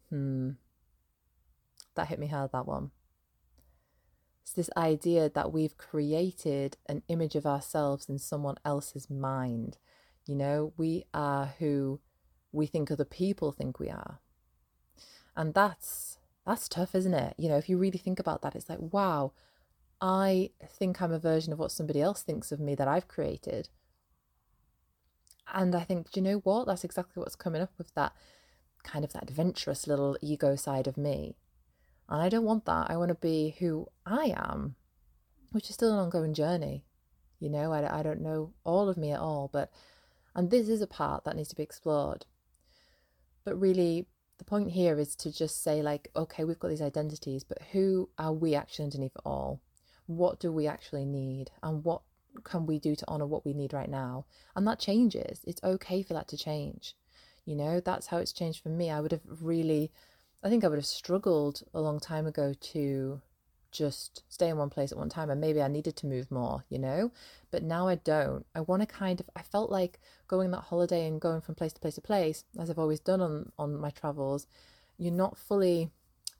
Hmm. 0.09 0.51
That 1.95 2.07
hit 2.07 2.19
me 2.19 2.27
hard, 2.27 2.51
that 2.53 2.65
one. 2.65 2.91
It's 4.43 4.53
this 4.53 4.69
idea 4.75 5.29
that 5.29 5.51
we've 5.51 5.77
created 5.77 6.77
an 6.87 7.03
image 7.07 7.35
of 7.35 7.45
ourselves 7.45 8.09
in 8.09 8.17
someone 8.17 8.55
else's 8.65 9.09
mind. 9.09 9.77
You 10.29 10.35
know, 10.35 10.73
we 10.77 11.05
are 11.11 11.55
who 11.57 12.01
we 12.51 12.67
think 12.67 12.91
other 12.91 13.03
people 13.03 13.51
think 13.51 13.79
we 13.79 13.89
are. 13.89 14.19
And 15.35 15.55
that's 15.55 16.19
that's 16.45 16.69
tough, 16.69 16.93
isn't 16.93 17.15
it? 17.15 17.33
You 17.39 17.49
know, 17.49 17.57
if 17.57 17.67
you 17.67 17.79
really 17.79 17.97
think 17.97 18.19
about 18.19 18.43
that, 18.43 18.55
it's 18.55 18.69
like, 18.69 18.77
wow, 18.79 19.33
I 19.99 20.51
think 20.67 21.01
I'm 21.01 21.11
a 21.11 21.17
version 21.17 21.51
of 21.51 21.57
what 21.57 21.71
somebody 21.71 21.99
else 21.99 22.21
thinks 22.21 22.51
of 22.51 22.59
me 22.59 22.75
that 22.75 22.87
I've 22.87 23.07
created. 23.07 23.69
And 25.51 25.73
I 25.73 25.83
think, 25.83 26.11
do 26.11 26.19
you 26.19 26.23
know 26.23 26.37
what? 26.37 26.67
That's 26.67 26.83
exactly 26.83 27.19
what's 27.19 27.35
coming 27.35 27.63
up 27.63 27.71
with 27.79 27.91
that 27.95 28.13
kind 28.83 29.03
of 29.03 29.13
that 29.13 29.23
adventurous 29.23 29.87
little 29.87 30.15
ego 30.21 30.55
side 30.55 30.85
of 30.85 30.95
me. 30.95 31.37
And 32.07 32.21
I 32.21 32.29
don't 32.29 32.45
want 32.45 32.65
that. 32.65 32.91
I 32.91 32.97
want 32.97 33.09
to 33.09 33.15
be 33.15 33.55
who 33.57 33.87
I 34.05 34.35
am, 34.37 34.75
which 35.53 35.69
is 35.69 35.73
still 35.73 35.91
an 35.91 35.97
ongoing 35.97 36.35
journey. 36.35 36.83
You 37.39 37.49
know, 37.49 37.71
I, 37.73 37.99
I 37.99 38.03
don't 38.03 38.21
know 38.21 38.53
all 38.63 38.89
of 38.89 38.97
me 38.97 39.11
at 39.11 39.19
all, 39.19 39.49
but 39.51 39.71
and 40.39 40.51
this 40.51 40.69
is 40.69 40.81
a 40.81 40.87
part 40.87 41.25
that 41.25 41.35
needs 41.35 41.49
to 41.49 41.55
be 41.57 41.63
explored. 41.63 42.25
But 43.43 43.59
really, 43.59 44.07
the 44.37 44.45
point 44.45 44.71
here 44.71 44.97
is 44.97 45.13
to 45.17 45.33
just 45.33 45.61
say, 45.61 45.81
like, 45.81 46.07
okay, 46.15 46.45
we've 46.45 46.57
got 46.57 46.69
these 46.69 46.81
identities, 46.81 47.43
but 47.43 47.57
who 47.73 48.09
are 48.17 48.31
we 48.31 48.55
actually 48.55 48.85
underneath 48.85 49.17
it 49.17 49.21
all? 49.25 49.59
What 50.05 50.39
do 50.39 50.49
we 50.53 50.65
actually 50.65 51.03
need? 51.03 51.51
And 51.61 51.83
what 51.83 52.03
can 52.45 52.65
we 52.65 52.79
do 52.79 52.95
to 52.95 53.05
honor 53.09 53.25
what 53.25 53.45
we 53.45 53.51
need 53.53 53.73
right 53.73 53.89
now? 53.89 54.27
And 54.55 54.65
that 54.65 54.79
changes. 54.79 55.41
It's 55.45 55.61
okay 55.61 56.01
for 56.03 56.13
that 56.13 56.29
to 56.29 56.37
change. 56.37 56.95
You 57.43 57.57
know, 57.57 57.81
that's 57.81 58.07
how 58.07 58.19
it's 58.19 58.31
changed 58.31 58.63
for 58.63 58.69
me. 58.69 58.89
I 58.89 59.01
would 59.01 59.11
have 59.11 59.41
really, 59.41 59.91
I 60.41 60.47
think 60.47 60.63
I 60.63 60.69
would 60.69 60.79
have 60.79 60.85
struggled 60.85 61.63
a 61.73 61.81
long 61.81 61.99
time 61.99 62.25
ago 62.25 62.53
to 62.57 63.19
just 63.71 64.23
stay 64.29 64.49
in 64.49 64.57
one 64.57 64.69
place 64.69 64.91
at 64.91 64.97
one 64.97 65.09
time 65.09 65.29
and 65.29 65.39
maybe 65.39 65.61
I 65.61 65.67
needed 65.67 65.95
to 65.97 66.07
move 66.07 66.31
more, 66.31 66.65
you 66.69 66.79
know? 66.79 67.11
But 67.51 67.63
now 67.63 67.87
I 67.87 67.95
don't. 67.95 68.45
I 68.55 68.61
want 68.61 68.81
to 68.81 68.85
kind 68.85 69.19
of 69.19 69.29
I 69.35 69.41
felt 69.41 69.69
like 69.71 69.99
going 70.27 70.51
that 70.51 70.65
holiday 70.65 71.07
and 71.07 71.21
going 71.21 71.41
from 71.41 71.55
place 71.55 71.73
to 71.73 71.79
place 71.79 71.95
to 71.95 72.01
place, 72.01 72.43
as 72.59 72.69
I've 72.69 72.79
always 72.79 72.99
done 72.99 73.21
on 73.21 73.51
on 73.57 73.79
my 73.79 73.89
travels, 73.89 74.47
you're 74.97 75.13
not 75.13 75.37
fully 75.37 75.91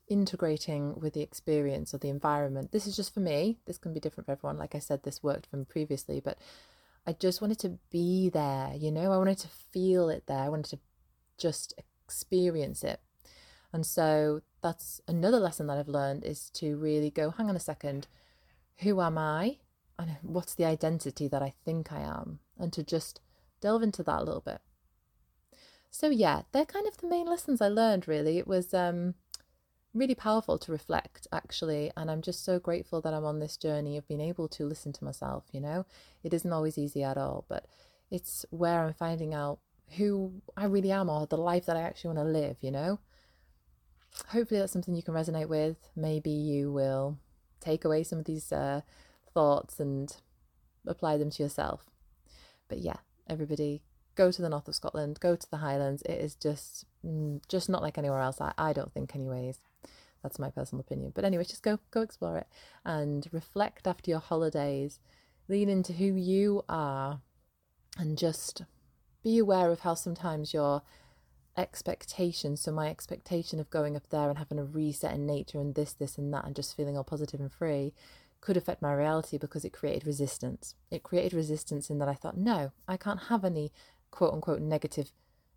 integrating 0.08 0.98
with 0.98 1.14
the 1.14 1.22
experience 1.22 1.94
or 1.94 1.98
the 1.98 2.08
environment. 2.08 2.72
This 2.72 2.86
is 2.86 2.96
just 2.96 3.14
for 3.14 3.20
me. 3.20 3.58
This 3.66 3.78
can 3.78 3.94
be 3.94 4.00
different 4.00 4.26
for 4.26 4.32
everyone. 4.32 4.58
Like 4.58 4.74
I 4.74 4.80
said, 4.80 5.02
this 5.02 5.22
worked 5.22 5.46
for 5.46 5.56
me 5.56 5.64
previously, 5.64 6.20
but 6.20 6.36
I 7.06 7.12
just 7.12 7.40
wanted 7.40 7.60
to 7.60 7.78
be 7.90 8.28
there, 8.28 8.74
you 8.76 8.90
know? 8.90 9.12
I 9.12 9.16
wanted 9.16 9.38
to 9.38 9.48
feel 9.48 10.10
it 10.10 10.24
there. 10.26 10.38
I 10.38 10.48
wanted 10.48 10.70
to 10.70 10.78
just 11.38 11.74
experience 12.04 12.82
it. 12.84 13.00
And 13.72 13.86
so 13.86 14.42
that's 14.62 15.00
another 15.08 15.38
lesson 15.38 15.66
that 15.66 15.78
I've 15.78 15.88
learned 15.88 16.24
is 16.24 16.50
to 16.50 16.76
really 16.76 17.10
go, 17.10 17.30
hang 17.30 17.48
on 17.48 17.56
a 17.56 17.60
second, 17.60 18.06
who 18.78 19.00
am 19.00 19.18
I? 19.18 19.58
And 19.98 20.16
what's 20.22 20.54
the 20.54 20.64
identity 20.64 21.28
that 21.28 21.42
I 21.42 21.54
think 21.64 21.92
I 21.92 22.00
am? 22.00 22.40
And 22.58 22.72
to 22.72 22.82
just 22.82 23.20
delve 23.60 23.82
into 23.82 24.02
that 24.02 24.20
a 24.20 24.24
little 24.24 24.40
bit. 24.40 24.60
So 25.90 26.08
yeah, 26.08 26.42
they're 26.52 26.64
kind 26.64 26.86
of 26.86 26.96
the 26.96 27.08
main 27.08 27.26
lessons 27.26 27.60
I 27.60 27.68
learned 27.68 28.08
really. 28.08 28.38
It 28.38 28.46
was 28.46 28.72
um 28.72 29.14
really 29.92 30.14
powerful 30.14 30.56
to 30.56 30.70
reflect 30.70 31.26
actually 31.32 31.90
and 31.96 32.10
i'm 32.10 32.22
just 32.22 32.44
so 32.44 32.58
grateful 32.58 33.00
that 33.00 33.12
i'm 33.12 33.24
on 33.24 33.40
this 33.40 33.56
journey 33.56 33.96
of 33.96 34.06
being 34.06 34.20
able 34.20 34.46
to 34.46 34.64
listen 34.64 34.92
to 34.92 35.04
myself 35.04 35.44
you 35.52 35.60
know 35.60 35.84
it 36.22 36.32
isn't 36.32 36.52
always 36.52 36.78
easy 36.78 37.02
at 37.02 37.18
all 37.18 37.44
but 37.48 37.66
it's 38.10 38.46
where 38.50 38.84
i'm 38.84 38.94
finding 38.94 39.34
out 39.34 39.58
who 39.96 40.32
i 40.56 40.64
really 40.64 40.92
am 40.92 41.10
or 41.10 41.26
the 41.26 41.36
life 41.36 41.66
that 41.66 41.76
i 41.76 41.82
actually 41.82 42.14
want 42.14 42.18
to 42.18 42.32
live 42.32 42.56
you 42.60 42.70
know 42.70 43.00
hopefully 44.28 44.60
that's 44.60 44.72
something 44.72 44.94
you 44.94 45.02
can 45.02 45.14
resonate 45.14 45.48
with. 45.48 45.76
Maybe 45.96 46.30
you 46.30 46.72
will 46.72 47.18
take 47.60 47.84
away 47.84 48.02
some 48.02 48.18
of 48.18 48.24
these 48.24 48.52
uh, 48.52 48.80
thoughts 49.32 49.80
and 49.80 50.14
apply 50.86 51.16
them 51.16 51.30
to 51.30 51.42
yourself. 51.42 51.90
But 52.68 52.78
yeah, 52.78 52.96
everybody 53.28 53.82
go 54.14 54.30
to 54.30 54.42
the 54.42 54.48
north 54.48 54.68
of 54.68 54.74
Scotland, 54.74 55.20
go 55.20 55.36
to 55.36 55.50
the 55.50 55.58
Highlands. 55.58 56.02
It 56.02 56.20
is 56.20 56.34
just 56.34 56.84
mm, 57.04 57.40
just 57.48 57.68
not 57.68 57.82
like 57.82 57.98
anywhere 57.98 58.20
else. 58.20 58.40
I, 58.40 58.52
I 58.58 58.72
don't 58.72 58.92
think, 58.92 59.14
anyways. 59.14 59.60
That's 60.22 60.38
my 60.38 60.50
personal 60.50 60.80
opinion. 60.80 61.12
But 61.14 61.24
anyway, 61.24 61.44
just 61.44 61.62
go 61.62 61.78
go 61.90 62.02
explore 62.02 62.36
it 62.38 62.46
and 62.84 63.26
reflect 63.32 63.86
after 63.86 64.10
your 64.10 64.20
holidays. 64.20 65.00
Lean 65.48 65.68
into 65.68 65.94
who 65.94 66.04
you 66.04 66.62
are, 66.68 67.20
and 67.98 68.18
just 68.18 68.62
be 69.22 69.38
aware 69.38 69.70
of 69.70 69.80
how 69.80 69.94
sometimes 69.94 70.52
you're 70.54 70.82
expectation. 71.56 72.56
So 72.56 72.72
my 72.72 72.88
expectation 72.88 73.60
of 73.60 73.70
going 73.70 73.96
up 73.96 74.08
there 74.10 74.28
and 74.28 74.38
having 74.38 74.58
a 74.58 74.64
reset 74.64 75.14
in 75.14 75.26
nature 75.26 75.60
and 75.60 75.74
this, 75.74 75.92
this, 75.92 76.18
and 76.18 76.32
that, 76.32 76.44
and 76.44 76.54
just 76.54 76.76
feeling 76.76 76.96
all 76.96 77.04
positive 77.04 77.40
and 77.40 77.52
free 77.52 77.92
could 78.40 78.56
affect 78.56 78.80
my 78.80 78.92
reality 78.92 79.36
because 79.36 79.64
it 79.64 79.72
created 79.72 80.06
resistance. 80.06 80.74
It 80.90 81.02
created 81.02 81.34
resistance 81.34 81.90
in 81.90 81.98
that 81.98 82.08
I 82.08 82.14
thought, 82.14 82.36
no, 82.36 82.72
I 82.88 82.96
can't 82.96 83.24
have 83.24 83.44
any 83.44 83.72
quote 84.10 84.32
unquote 84.32 84.60
negative 84.60 85.12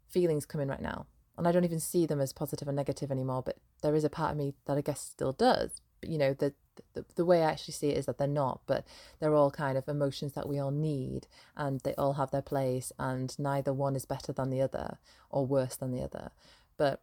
feelings 0.09 0.45
coming 0.45 0.67
right 0.67 0.81
now. 0.81 1.05
And 1.37 1.47
I 1.47 1.51
don't 1.51 1.63
even 1.63 1.79
see 1.79 2.05
them 2.05 2.21
as 2.21 2.33
positive 2.33 2.67
or 2.67 2.73
negative 2.73 3.09
anymore, 3.11 3.41
but 3.43 3.57
there 3.81 3.95
is 3.95 4.03
a 4.03 4.09
part 4.09 4.31
of 4.31 4.37
me 4.37 4.53
that 4.65 4.77
I 4.77 4.81
guess 4.81 4.99
still 4.99 5.31
does. 5.31 5.81
You 6.03 6.17
know, 6.17 6.33
the 6.33 6.53
the, 6.93 7.05
the 7.15 7.25
way 7.25 7.43
I 7.43 7.51
actually 7.51 7.73
see 7.73 7.89
it 7.89 7.97
is 7.97 8.05
that 8.05 8.17
they're 8.17 8.27
not, 8.27 8.61
but 8.65 8.85
they're 9.19 9.35
all 9.35 9.51
kind 9.51 9.77
of 9.77 9.87
emotions 9.87 10.33
that 10.33 10.47
we 10.47 10.59
all 10.59 10.71
need 10.71 11.27
and 11.55 11.79
they 11.81 11.93
all 11.95 12.13
have 12.13 12.31
their 12.31 12.41
place 12.41 12.91
and 12.97 13.37
neither 13.39 13.73
one 13.73 13.95
is 13.95 14.05
better 14.05 14.33
than 14.33 14.49
the 14.49 14.61
other 14.61 14.97
or 15.29 15.45
worse 15.45 15.75
than 15.75 15.91
the 15.91 16.01
other. 16.01 16.31
But 16.77 17.01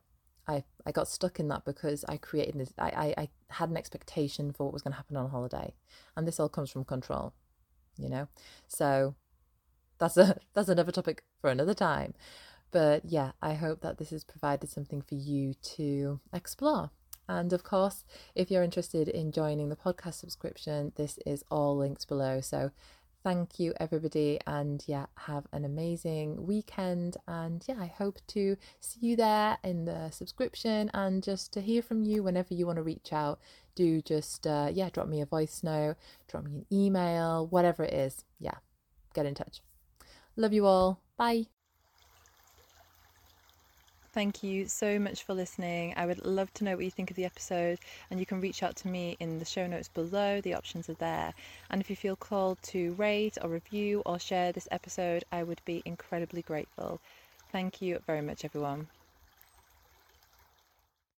I, 0.48 0.64
I 0.84 0.92
got 0.92 1.08
stuck 1.08 1.38
in 1.38 1.48
that 1.48 1.64
because 1.64 2.04
I 2.08 2.16
created, 2.16 2.72
I, 2.78 2.88
I, 2.88 3.14
I 3.22 3.28
had 3.50 3.70
an 3.70 3.76
expectation 3.76 4.52
for 4.52 4.64
what 4.64 4.72
was 4.72 4.82
going 4.82 4.92
to 4.92 4.96
happen 4.96 5.16
on 5.16 5.30
holiday. 5.30 5.74
And 6.16 6.26
this 6.26 6.40
all 6.40 6.48
comes 6.48 6.70
from 6.70 6.84
control, 6.84 7.34
you 7.98 8.08
know? 8.08 8.28
So 8.66 9.14
that's 9.98 10.16
a, 10.16 10.36
that's 10.54 10.68
another 10.68 10.92
topic 10.92 11.22
for 11.40 11.50
another 11.50 11.74
time. 11.74 12.14
But 12.72 13.04
yeah, 13.04 13.32
I 13.42 13.54
hope 13.54 13.80
that 13.80 13.98
this 13.98 14.10
has 14.10 14.24
provided 14.24 14.70
something 14.70 15.02
for 15.02 15.16
you 15.16 15.54
to 15.76 16.20
explore. 16.32 16.90
And 17.30 17.52
of 17.52 17.62
course, 17.62 18.04
if 18.34 18.50
you're 18.50 18.64
interested 18.64 19.08
in 19.08 19.30
joining 19.30 19.68
the 19.68 19.76
podcast 19.76 20.14
subscription, 20.14 20.90
this 20.96 21.16
is 21.24 21.44
all 21.48 21.76
linked 21.76 22.08
below. 22.08 22.40
So 22.40 22.72
thank 23.22 23.60
you, 23.60 23.72
everybody. 23.78 24.40
And 24.48 24.82
yeah, 24.88 25.06
have 25.26 25.46
an 25.52 25.64
amazing 25.64 26.44
weekend. 26.44 27.18
And 27.28 27.64
yeah, 27.68 27.76
I 27.78 27.86
hope 27.86 28.18
to 28.28 28.56
see 28.80 28.98
you 29.00 29.14
there 29.14 29.58
in 29.62 29.84
the 29.84 30.10
subscription 30.10 30.90
and 30.92 31.22
just 31.22 31.52
to 31.52 31.60
hear 31.60 31.82
from 31.82 32.02
you 32.02 32.24
whenever 32.24 32.52
you 32.52 32.66
want 32.66 32.78
to 32.78 32.82
reach 32.82 33.12
out. 33.12 33.38
Do 33.76 34.02
just, 34.02 34.44
uh, 34.44 34.68
yeah, 34.72 34.90
drop 34.90 35.06
me 35.06 35.20
a 35.20 35.26
voice 35.26 35.62
note, 35.62 35.94
drop 36.26 36.42
me 36.42 36.50
an 36.50 36.66
email, 36.72 37.46
whatever 37.46 37.84
it 37.84 37.94
is. 37.94 38.24
Yeah, 38.40 38.58
get 39.14 39.24
in 39.24 39.36
touch. 39.36 39.60
Love 40.34 40.52
you 40.52 40.66
all. 40.66 41.00
Bye. 41.16 41.59
Thank 44.12 44.42
you 44.42 44.66
so 44.66 44.98
much 44.98 45.22
for 45.22 45.34
listening. 45.34 45.94
I 45.96 46.06
would 46.06 46.24
love 46.24 46.52
to 46.54 46.64
know 46.64 46.76
what 46.76 46.84
you 46.84 46.90
think 46.90 47.10
of 47.10 47.16
the 47.16 47.24
episode, 47.24 47.78
and 48.10 48.18
you 48.20 48.26
can 48.26 48.40
reach 48.40 48.62
out 48.62 48.76
to 48.76 48.88
me 48.88 49.16
in 49.20 49.38
the 49.38 49.44
show 49.44 49.66
notes 49.66 49.88
below. 49.88 50.40
The 50.40 50.54
options 50.54 50.88
are 50.88 50.94
there. 50.94 51.32
And 51.70 51.80
if 51.80 51.90
you 51.90 51.96
feel 51.96 52.16
called 52.16 52.60
to 52.64 52.92
rate 52.94 53.38
or 53.40 53.48
review 53.48 54.02
or 54.06 54.18
share 54.18 54.52
this 54.52 54.68
episode, 54.70 55.24
I 55.32 55.44
would 55.44 55.60
be 55.64 55.82
incredibly 55.84 56.42
grateful. 56.42 57.00
Thank 57.52 57.80
you 57.80 58.00
very 58.06 58.22
much, 58.22 58.44
everyone. 58.44 58.88